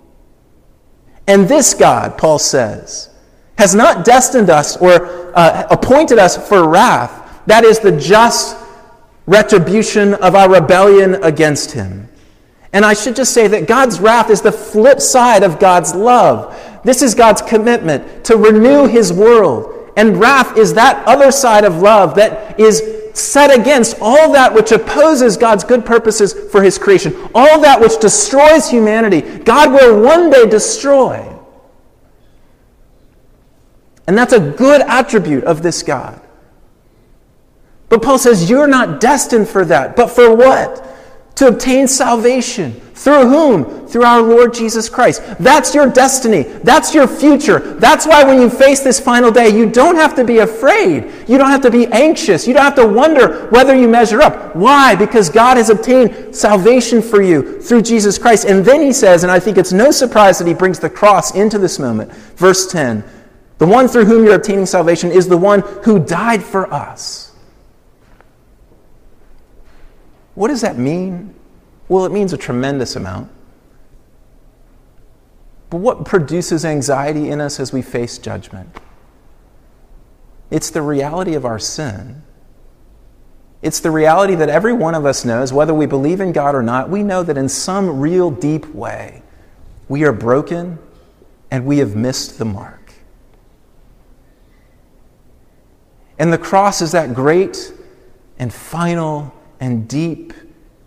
And 1.28 1.48
this 1.48 1.74
God, 1.74 2.18
Paul 2.18 2.40
says, 2.40 3.10
has 3.58 3.76
not 3.76 4.06
destined 4.06 4.50
us 4.50 4.78
or 4.78 5.32
uh, 5.38 5.68
appointed 5.70 6.18
us 6.18 6.48
for 6.50 6.68
wrath. 6.68 7.42
That 7.46 7.64
is 7.64 7.80
the 7.80 7.92
just 7.92 8.58
retribution 9.26 10.16
of 10.16 10.36
our 10.36 10.50
rebellion 10.50 11.24
against 11.24 11.72
him. 11.72 12.10
And 12.74 12.84
I 12.84 12.96
should 12.96 13.16
just 13.16 13.34
say 13.34 13.48
that 13.48 13.68
God's 13.68 14.00
wrath 14.00 14.32
is 14.32 14.42
the 14.42 14.52
flip 14.52 15.00
side 15.00 15.44
of 15.44 15.60
God's 15.60 15.94
love. 15.94 16.60
This 16.84 17.02
is 17.02 17.16
God's 17.16 17.42
commitment 17.42 18.26
to 18.26 18.38
renew 18.38 18.88
his 18.88 19.12
world. 19.14 19.92
And 19.96 20.20
wrath 20.20 20.58
is 20.58 20.74
that 20.74 21.06
other 21.08 21.32
side 21.32 21.64
of 21.64 21.78
love 21.78 22.16
that 22.16 22.60
is 22.60 22.82
set 23.14 23.58
against 23.58 23.98
all 24.02 24.32
that 24.34 24.54
which 24.54 24.72
opposes 24.72 25.38
God's 25.38 25.64
good 25.64 25.86
purposes 25.86 26.34
for 26.52 26.64
his 26.64 26.78
creation, 26.78 27.30
all 27.36 27.62
that 27.62 27.80
which 27.80 28.00
destroys 28.00 28.70
humanity. 28.70 29.22
God 29.22 29.72
will 29.72 30.02
one 30.02 30.30
day 30.30 30.48
destroy. 30.48 31.30
And 34.08 34.18
that's 34.18 34.34
a 34.34 34.40
good 34.40 34.82
attribute 34.82 35.44
of 35.44 35.62
this 35.62 35.84
God. 35.84 36.20
But 37.90 38.02
Paul 38.02 38.18
says, 38.18 38.50
You're 38.50 38.68
not 38.68 39.00
destined 39.00 39.48
for 39.48 39.64
that. 39.66 39.96
But 39.96 40.08
for 40.08 40.36
what? 40.36 40.84
To 41.36 41.48
obtain 41.48 41.88
salvation 41.88 42.82
through 43.04 43.28
whom? 43.28 43.86
Through 43.86 44.06
our 44.06 44.22
Lord 44.22 44.54
Jesus 44.54 44.88
Christ. 44.88 45.22
That's 45.38 45.76
your 45.76 45.90
destiny. 45.90 46.44
That's 46.44 46.96
your 46.96 47.06
future. 47.06 47.60
That's 47.60 48.08
why 48.08 48.24
when 48.24 48.42
you 48.42 48.50
face 48.50 48.80
this 48.80 48.98
final 48.98 49.30
day, 49.30 49.50
you 49.50 49.70
don't 49.70 49.98
have 49.98 50.16
to 50.16 50.24
be 50.24 50.38
afraid. 50.38 51.12
You 51.28 51.38
don't 51.38 51.50
have 51.50 51.64
to 51.64 51.70
be 51.70 51.86
anxious. 51.88 52.48
You 52.48 52.54
don't 52.54 52.64
have 52.64 52.76
to 52.76 52.88
wonder 52.88 53.50
whether 53.50 53.76
you 53.76 53.90
measure 53.90 54.22
up. 54.22 54.56
Why? 54.56 54.96
Because 54.96 55.30
God 55.30 55.58
has 55.58 55.70
obtained 55.70 56.34
salvation 56.34 57.02
for 57.02 57.22
you 57.22 57.62
through 57.62 57.82
Jesus 57.82 58.18
Christ. 58.18 58.46
And 58.46 58.64
then 58.64 58.82
he 58.82 58.94
says, 58.94 59.24
and 59.24 59.32
I 59.32 59.38
think 59.38 59.58
it's 59.58 59.74
no 59.74 59.92
surprise 59.92 60.40
that 60.40 60.48
he 60.48 60.54
brings 60.54 60.80
the 60.80 60.90
cross 60.90 61.36
into 61.36 61.60
this 61.60 61.80
moment. 61.80 62.10
Verse 62.38 62.72
10 62.72 63.04
The 63.58 63.68
one 63.68 63.90
through 63.90 64.06
whom 64.06 64.24
you're 64.24 64.36
obtaining 64.36 64.66
salvation 64.66 65.12
is 65.12 65.28
the 65.28 65.38
one 65.38 65.60
who 65.84 66.00
died 66.00 66.42
for 66.42 66.74
us. 66.74 67.36
What 70.36 70.48
does 70.48 70.62
that 70.62 70.78
mean? 70.78 71.36
Well, 71.94 72.06
it 72.06 72.12
means 72.12 72.34
a 72.34 72.40
tremendous 72.40 72.96
amount. 72.96 73.30
But 75.70 75.78
what 75.78 76.06
produces 76.06 76.66
anxiety 76.66 77.30
in 77.30 77.40
us 77.40 77.60
as 77.60 77.72
we 77.72 77.84
face 77.84 78.18
judgment? 78.18 78.80
It's 80.50 80.72
the 80.72 80.82
reality 80.82 81.36
of 81.36 81.46
our 81.46 81.60
sin. 81.60 82.24
It's 83.62 83.80
the 83.80 83.92
reality 83.92 84.34
that 84.34 84.50
every 84.50 84.74
one 84.74 84.96
of 84.96 85.06
us 85.06 85.24
knows, 85.24 85.54
whether 85.54 85.72
we 85.72 85.86
believe 85.86 86.20
in 86.20 86.32
God 86.32 86.56
or 86.56 86.64
not, 86.64 86.90
we 86.90 87.04
know 87.04 87.22
that 87.22 87.38
in 87.38 87.48
some 87.48 88.00
real 88.00 88.32
deep 88.32 88.66
way, 88.74 89.22
we 89.88 90.04
are 90.04 90.12
broken 90.12 90.80
and 91.52 91.64
we 91.64 91.78
have 91.78 91.96
missed 91.96 92.40
the 92.40 92.46
mark. 92.46 92.92
And 96.18 96.34
the 96.34 96.40
cross 96.40 96.82
is 96.82 96.92
that 96.94 97.14
great 97.14 97.72
and 98.40 98.52
final 98.52 99.32
and 99.60 99.88
deep 99.88 100.34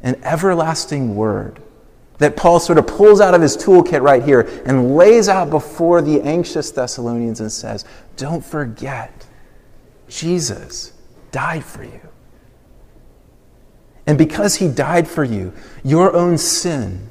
and 0.02 0.16
everlasting 0.24 1.16
word 1.16 1.60
that 2.18 2.36
Paul 2.36 2.60
sort 2.60 2.78
of 2.78 2.86
pulls 2.86 3.20
out 3.20 3.34
of 3.34 3.42
his 3.42 3.56
toolkit 3.56 4.00
right 4.00 4.22
here 4.22 4.62
and 4.64 4.96
lays 4.96 5.28
out 5.28 5.50
before 5.50 6.00
the 6.00 6.20
anxious 6.22 6.70
Thessalonians 6.70 7.40
and 7.40 7.52
says, 7.52 7.84
Don't 8.16 8.44
forget, 8.44 9.26
Jesus 10.08 10.92
died 11.30 11.64
for 11.64 11.84
you. 11.84 12.00
And 14.06 14.16
because 14.16 14.56
he 14.56 14.68
died 14.68 15.08
for 15.08 15.24
you, 15.24 15.52
your 15.82 16.14
own 16.14 16.38
sin 16.38 17.08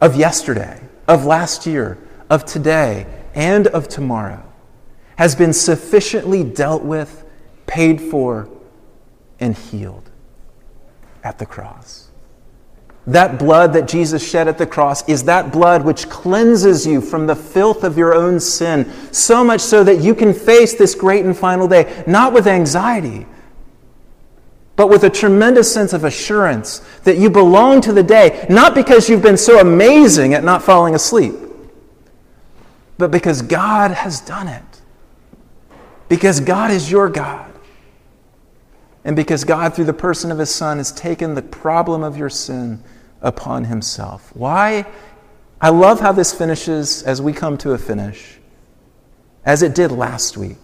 of 0.00 0.16
yesterday, 0.16 0.80
of 1.08 1.24
last 1.24 1.66
year, 1.66 1.98
of 2.30 2.44
today, 2.44 3.06
and 3.34 3.66
of 3.66 3.88
tomorrow 3.88 4.42
has 5.16 5.34
been 5.34 5.52
sufficiently 5.52 6.44
dealt 6.44 6.82
with, 6.82 7.24
paid 7.66 8.00
for, 8.00 8.48
and 9.38 9.56
healed 9.56 10.08
at 11.22 11.38
the 11.38 11.46
cross. 11.46 12.09
That 13.06 13.38
blood 13.38 13.72
that 13.72 13.88
Jesus 13.88 14.28
shed 14.28 14.46
at 14.46 14.58
the 14.58 14.66
cross 14.66 15.08
is 15.08 15.24
that 15.24 15.52
blood 15.52 15.84
which 15.84 16.08
cleanses 16.08 16.86
you 16.86 17.00
from 17.00 17.26
the 17.26 17.34
filth 17.34 17.82
of 17.82 17.96
your 17.96 18.14
own 18.14 18.38
sin, 18.40 18.90
so 19.12 19.42
much 19.42 19.60
so 19.60 19.82
that 19.84 20.00
you 20.00 20.14
can 20.14 20.34
face 20.34 20.74
this 20.74 20.94
great 20.94 21.24
and 21.24 21.36
final 21.36 21.66
day, 21.66 22.04
not 22.06 22.32
with 22.32 22.46
anxiety, 22.46 23.26
but 24.76 24.88
with 24.88 25.04
a 25.04 25.10
tremendous 25.10 25.72
sense 25.72 25.92
of 25.92 26.04
assurance 26.04 26.78
that 27.04 27.18
you 27.18 27.30
belong 27.30 27.80
to 27.82 27.92
the 27.92 28.02
day, 28.02 28.46
not 28.48 28.74
because 28.74 29.08
you've 29.08 29.22
been 29.22 29.36
so 29.36 29.60
amazing 29.60 30.34
at 30.34 30.44
not 30.44 30.62
falling 30.62 30.94
asleep, 30.94 31.34
but 32.96 33.10
because 33.10 33.42
God 33.42 33.90
has 33.90 34.20
done 34.20 34.48
it. 34.48 34.62
Because 36.08 36.40
God 36.40 36.70
is 36.70 36.90
your 36.90 37.08
God. 37.08 37.49
And 39.04 39.16
because 39.16 39.44
God, 39.44 39.74
through 39.74 39.86
the 39.86 39.92
person 39.92 40.30
of 40.30 40.38
his 40.38 40.54
Son, 40.54 40.78
has 40.78 40.92
taken 40.92 41.34
the 41.34 41.42
problem 41.42 42.02
of 42.02 42.16
your 42.16 42.28
sin 42.28 42.82
upon 43.22 43.64
himself. 43.64 44.30
Why? 44.34 44.86
I 45.60 45.70
love 45.70 46.00
how 46.00 46.12
this 46.12 46.32
finishes 46.32 47.02
as 47.02 47.20
we 47.20 47.32
come 47.32 47.56
to 47.58 47.72
a 47.72 47.78
finish, 47.78 48.38
as 49.44 49.62
it 49.62 49.74
did 49.74 49.92
last 49.92 50.36
week. 50.36 50.58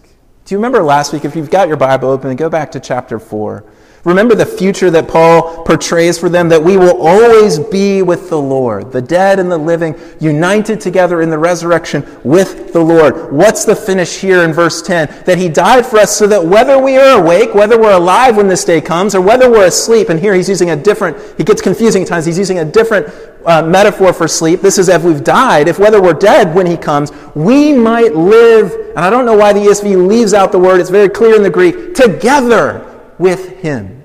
Do 0.45 0.55
you 0.55 0.57
remember 0.59 0.81
last 0.81 1.13
week? 1.13 1.25
If 1.25 1.35
you've 1.35 1.49
got 1.49 1.67
your 1.67 1.77
Bible 1.77 2.09
open, 2.09 2.35
go 2.35 2.49
back 2.49 2.71
to 2.71 2.79
chapter 2.79 3.19
4. 3.19 3.63
Remember 4.07 4.35
the 4.35 4.45
future 4.45 4.89
that 4.91 5.09
Paul 5.09 5.65
portrays 5.65 6.17
for 6.17 6.29
them 6.29 6.47
that 6.47 6.63
we 6.63 6.77
will 6.77 7.05
always 7.05 7.59
be 7.59 8.01
with 8.01 8.29
the 8.29 8.39
Lord, 8.39 8.93
the 8.93 9.01
dead 9.01 9.37
and 9.37 9.51
the 9.51 9.57
living, 9.57 9.99
united 10.21 10.79
together 10.79 11.21
in 11.21 11.29
the 11.29 11.37
resurrection 11.37 12.07
with 12.23 12.71
the 12.71 12.79
Lord. 12.79 13.33
What's 13.33 13.65
the 13.65 13.75
finish 13.75 14.21
here 14.21 14.43
in 14.43 14.53
verse 14.53 14.81
10? 14.81 15.23
That 15.25 15.37
he 15.37 15.49
died 15.49 15.85
for 15.85 15.97
us 15.97 16.15
so 16.15 16.25
that 16.27 16.45
whether 16.45 16.79
we 16.79 16.95
are 16.95 17.19
awake, 17.19 17.53
whether 17.53 17.77
we're 17.77 17.97
alive 17.97 18.37
when 18.37 18.47
this 18.47 18.63
day 18.63 18.79
comes, 18.79 19.13
or 19.13 19.19
whether 19.19 19.51
we're 19.51 19.65
asleep, 19.65 20.07
and 20.07 20.21
here 20.21 20.33
he's 20.33 20.47
using 20.47 20.69
a 20.69 20.75
different, 20.77 21.17
he 21.37 21.43
gets 21.43 21.61
confusing 21.61 22.03
at 22.03 22.07
times, 22.07 22.25
he's 22.25 22.37
using 22.37 22.59
a 22.59 22.65
different 22.65 23.13
uh, 23.45 23.61
metaphor 23.61 24.13
for 24.13 24.29
sleep. 24.29 24.61
This 24.61 24.77
is 24.77 24.87
if 24.87 25.03
we've 25.03 25.21
died, 25.21 25.67
if 25.67 25.79
whether 25.79 26.01
we're 26.01 26.13
dead 26.13 26.55
when 26.55 26.65
he 26.65 26.77
comes, 26.77 27.11
we 27.35 27.73
might 27.73 28.15
live, 28.15 28.71
and 28.71 28.99
I 28.99 29.09
don't 29.09 29.25
know 29.25 29.35
why 29.35 29.51
the 29.51 29.59
ESV 29.59 30.07
leaves 30.07 30.33
out 30.33 30.53
the 30.53 30.59
word, 30.59 30.79
it's 30.79 30.89
very 30.89 31.09
clear 31.09 31.35
in 31.35 31.43
the 31.43 31.49
Greek, 31.49 31.93
together 31.93 32.85
with 33.17 33.57
him. 33.57 33.96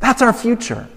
That's 0.00 0.22
our 0.22 0.32
future. 0.32 0.88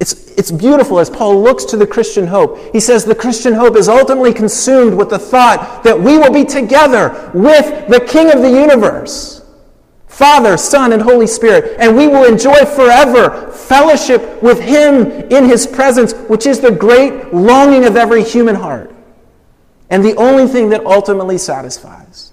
It's, 0.00 0.30
it's 0.32 0.50
beautiful 0.50 0.98
as 0.98 1.08
Paul 1.08 1.42
looks 1.42 1.64
to 1.66 1.76
the 1.76 1.86
Christian 1.86 2.26
hope. 2.26 2.58
He 2.72 2.80
says 2.80 3.04
the 3.04 3.14
Christian 3.14 3.54
hope 3.54 3.76
is 3.76 3.88
ultimately 3.88 4.34
consumed 4.34 4.94
with 4.94 5.08
the 5.08 5.18
thought 5.18 5.82
that 5.84 5.98
we 5.98 6.18
will 6.18 6.32
be 6.32 6.44
together 6.44 7.30
with 7.32 7.88
the 7.88 8.00
King 8.00 8.32
of 8.32 8.42
the 8.42 8.50
universe 8.50 9.40
Father, 10.06 10.56
Son, 10.56 10.92
and 10.92 11.02
Holy 11.02 11.26
Spirit, 11.26 11.76
and 11.80 11.96
we 11.96 12.06
will 12.06 12.24
enjoy 12.24 12.64
forever 12.64 13.50
fellowship 13.50 14.40
with 14.40 14.60
Him 14.60 15.06
in 15.06 15.44
His 15.44 15.66
presence, 15.66 16.12
which 16.12 16.46
is 16.46 16.60
the 16.60 16.70
great 16.70 17.34
longing 17.34 17.84
of 17.84 17.96
every 17.96 18.22
human 18.22 18.54
heart 18.54 18.94
and 19.90 20.04
the 20.04 20.14
only 20.14 20.46
thing 20.46 20.68
that 20.68 20.86
ultimately 20.86 21.36
satisfies. 21.36 22.32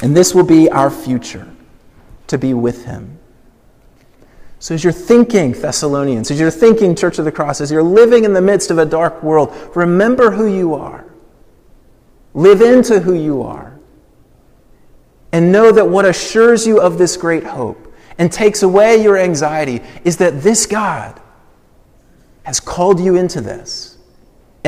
And 0.00 0.16
this 0.16 0.32
will 0.32 0.44
be 0.44 0.70
our 0.70 0.90
future 0.90 1.48
to 2.28 2.38
be 2.38 2.54
with 2.54 2.84
him. 2.84 3.18
So, 4.60 4.74
as 4.74 4.82
you're 4.82 4.92
thinking, 4.92 5.52
Thessalonians, 5.52 6.30
as 6.30 6.40
you're 6.40 6.50
thinking, 6.50 6.96
Church 6.96 7.18
of 7.18 7.24
the 7.24 7.32
Cross, 7.32 7.60
as 7.60 7.70
you're 7.70 7.82
living 7.82 8.24
in 8.24 8.32
the 8.32 8.40
midst 8.40 8.70
of 8.70 8.78
a 8.78 8.84
dark 8.84 9.22
world, 9.22 9.54
remember 9.74 10.30
who 10.30 10.46
you 10.52 10.74
are. 10.74 11.04
Live 12.34 12.60
into 12.60 13.00
who 13.00 13.14
you 13.14 13.42
are. 13.42 13.78
And 15.30 15.52
know 15.52 15.70
that 15.72 15.88
what 15.88 16.06
assures 16.06 16.66
you 16.66 16.80
of 16.80 16.98
this 16.98 17.16
great 17.16 17.44
hope 17.44 17.94
and 18.16 18.32
takes 18.32 18.62
away 18.62 19.02
your 19.02 19.16
anxiety 19.16 19.82
is 20.04 20.16
that 20.16 20.42
this 20.42 20.66
God 20.66 21.20
has 22.44 22.60
called 22.60 22.98
you 22.98 23.14
into 23.14 23.40
this. 23.40 23.97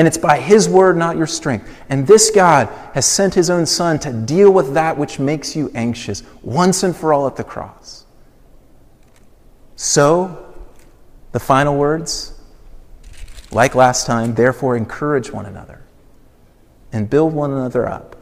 And 0.00 0.06
it's 0.06 0.16
by 0.16 0.40
His 0.40 0.66
word, 0.66 0.96
not 0.96 1.18
your 1.18 1.26
strength. 1.26 1.70
And 1.90 2.06
this 2.06 2.30
God 2.30 2.70
has 2.94 3.04
sent 3.04 3.34
His 3.34 3.50
own 3.50 3.66
Son 3.66 3.98
to 3.98 4.10
deal 4.10 4.50
with 4.50 4.72
that 4.72 4.96
which 4.96 5.18
makes 5.18 5.54
you 5.54 5.70
anxious 5.74 6.22
once 6.40 6.82
and 6.82 6.96
for 6.96 7.12
all 7.12 7.26
at 7.26 7.36
the 7.36 7.44
cross. 7.44 8.06
So, 9.76 10.54
the 11.32 11.38
final 11.38 11.76
words, 11.76 12.40
like 13.50 13.74
last 13.74 14.06
time, 14.06 14.34
therefore 14.34 14.74
encourage 14.74 15.30
one 15.30 15.44
another 15.44 15.82
and 16.92 17.10
build 17.10 17.34
one 17.34 17.50
another 17.50 17.86
up, 17.86 18.16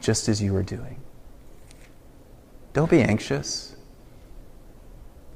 just 0.00 0.28
as 0.28 0.42
you 0.42 0.56
are 0.56 0.64
doing. 0.64 1.00
Don't 2.72 2.90
be 2.90 3.02
anxious. 3.02 3.76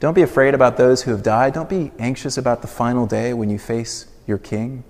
Don't 0.00 0.14
be 0.14 0.22
afraid 0.22 0.54
about 0.54 0.76
those 0.76 1.02
who 1.02 1.12
have 1.12 1.22
died. 1.22 1.52
Don't 1.54 1.68
be 1.68 1.92
anxious 2.00 2.36
about 2.36 2.62
the 2.62 2.68
final 2.68 3.06
day 3.06 3.32
when 3.32 3.48
you 3.48 3.60
face 3.60 4.06
your 4.26 4.38
King. 4.38 4.82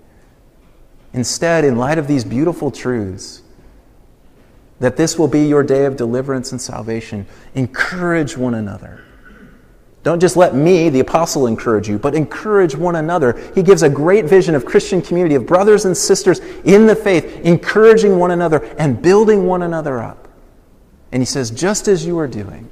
Instead, 1.16 1.64
in 1.64 1.76
light 1.76 1.96
of 1.96 2.06
these 2.06 2.24
beautiful 2.24 2.70
truths, 2.70 3.42
that 4.78 4.98
this 4.98 5.18
will 5.18 5.28
be 5.28 5.46
your 5.46 5.62
day 5.62 5.86
of 5.86 5.96
deliverance 5.96 6.52
and 6.52 6.60
salvation, 6.60 7.26
encourage 7.54 8.36
one 8.36 8.52
another. 8.52 9.02
Don't 10.02 10.20
just 10.20 10.36
let 10.36 10.54
me, 10.54 10.90
the 10.90 11.00
apostle, 11.00 11.46
encourage 11.46 11.88
you, 11.88 11.98
but 11.98 12.14
encourage 12.14 12.76
one 12.76 12.96
another. 12.96 13.32
He 13.54 13.62
gives 13.62 13.82
a 13.82 13.88
great 13.88 14.26
vision 14.26 14.54
of 14.54 14.66
Christian 14.66 15.00
community, 15.00 15.34
of 15.34 15.46
brothers 15.46 15.86
and 15.86 15.96
sisters 15.96 16.38
in 16.64 16.86
the 16.86 16.94
faith, 16.94 17.40
encouraging 17.40 18.18
one 18.18 18.30
another 18.30 18.62
and 18.78 19.00
building 19.00 19.46
one 19.46 19.62
another 19.62 20.00
up. 20.02 20.28
And 21.12 21.22
he 21.22 21.26
says, 21.26 21.50
just 21.50 21.88
as 21.88 22.04
you 22.04 22.18
are 22.18 22.28
doing, 22.28 22.68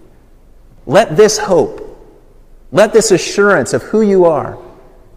let 0.85 1.17
this 1.17 1.39
hope, 1.39 1.81
let 2.71 2.93
this 2.93 3.11
assurance 3.11 3.73
of 3.73 3.83
who 3.85 4.03
you 4.03 4.27
are, 4.27 4.59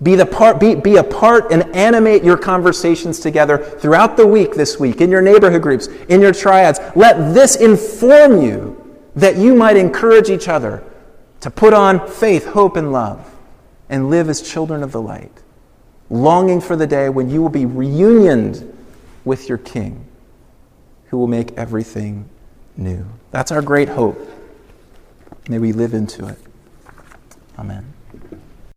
be, 0.01 0.15
the 0.15 0.25
part, 0.25 0.59
be, 0.59 0.75
be 0.75 0.97
a 0.97 1.03
part 1.03 1.51
and 1.51 1.75
animate 1.75 2.23
your 2.23 2.37
conversations 2.37 3.19
together 3.19 3.57
throughout 3.57 4.15
the 4.15 4.27
week 4.27 4.53
this 4.53 4.79
week, 4.79 5.01
in 5.01 5.09
your 5.09 5.21
neighborhood 5.21 5.61
groups, 5.61 5.87
in 6.09 6.21
your 6.21 6.33
triads. 6.33 6.79
Let 6.95 7.33
this 7.33 7.55
inform 7.55 8.41
you 8.41 8.99
that 9.15 9.37
you 9.37 9.55
might 9.55 9.77
encourage 9.77 10.29
each 10.29 10.47
other 10.47 10.83
to 11.39 11.49
put 11.49 11.73
on 11.73 12.07
faith, 12.07 12.45
hope, 12.45 12.77
and 12.77 12.91
love 12.91 13.33
and 13.89 14.09
live 14.09 14.29
as 14.29 14.41
children 14.41 14.83
of 14.83 14.91
the 14.91 15.01
light, 15.01 15.31
longing 16.09 16.61
for 16.61 16.75
the 16.75 16.87
day 16.87 17.09
when 17.09 17.29
you 17.29 17.41
will 17.41 17.49
be 17.49 17.65
reunioned 17.65 18.77
with 19.25 19.49
your 19.49 19.57
King 19.57 20.05
who 21.07 21.17
will 21.17 21.27
make 21.27 21.53
everything 21.53 22.27
new. 22.75 23.05
That's 23.31 23.51
our 23.51 23.61
great 23.61 23.89
hope. 23.89 24.19
May 25.49 25.59
we 25.59 25.71
live 25.71 25.93
into 25.93 26.27
it. 26.27 26.37
Amen. 27.57 27.96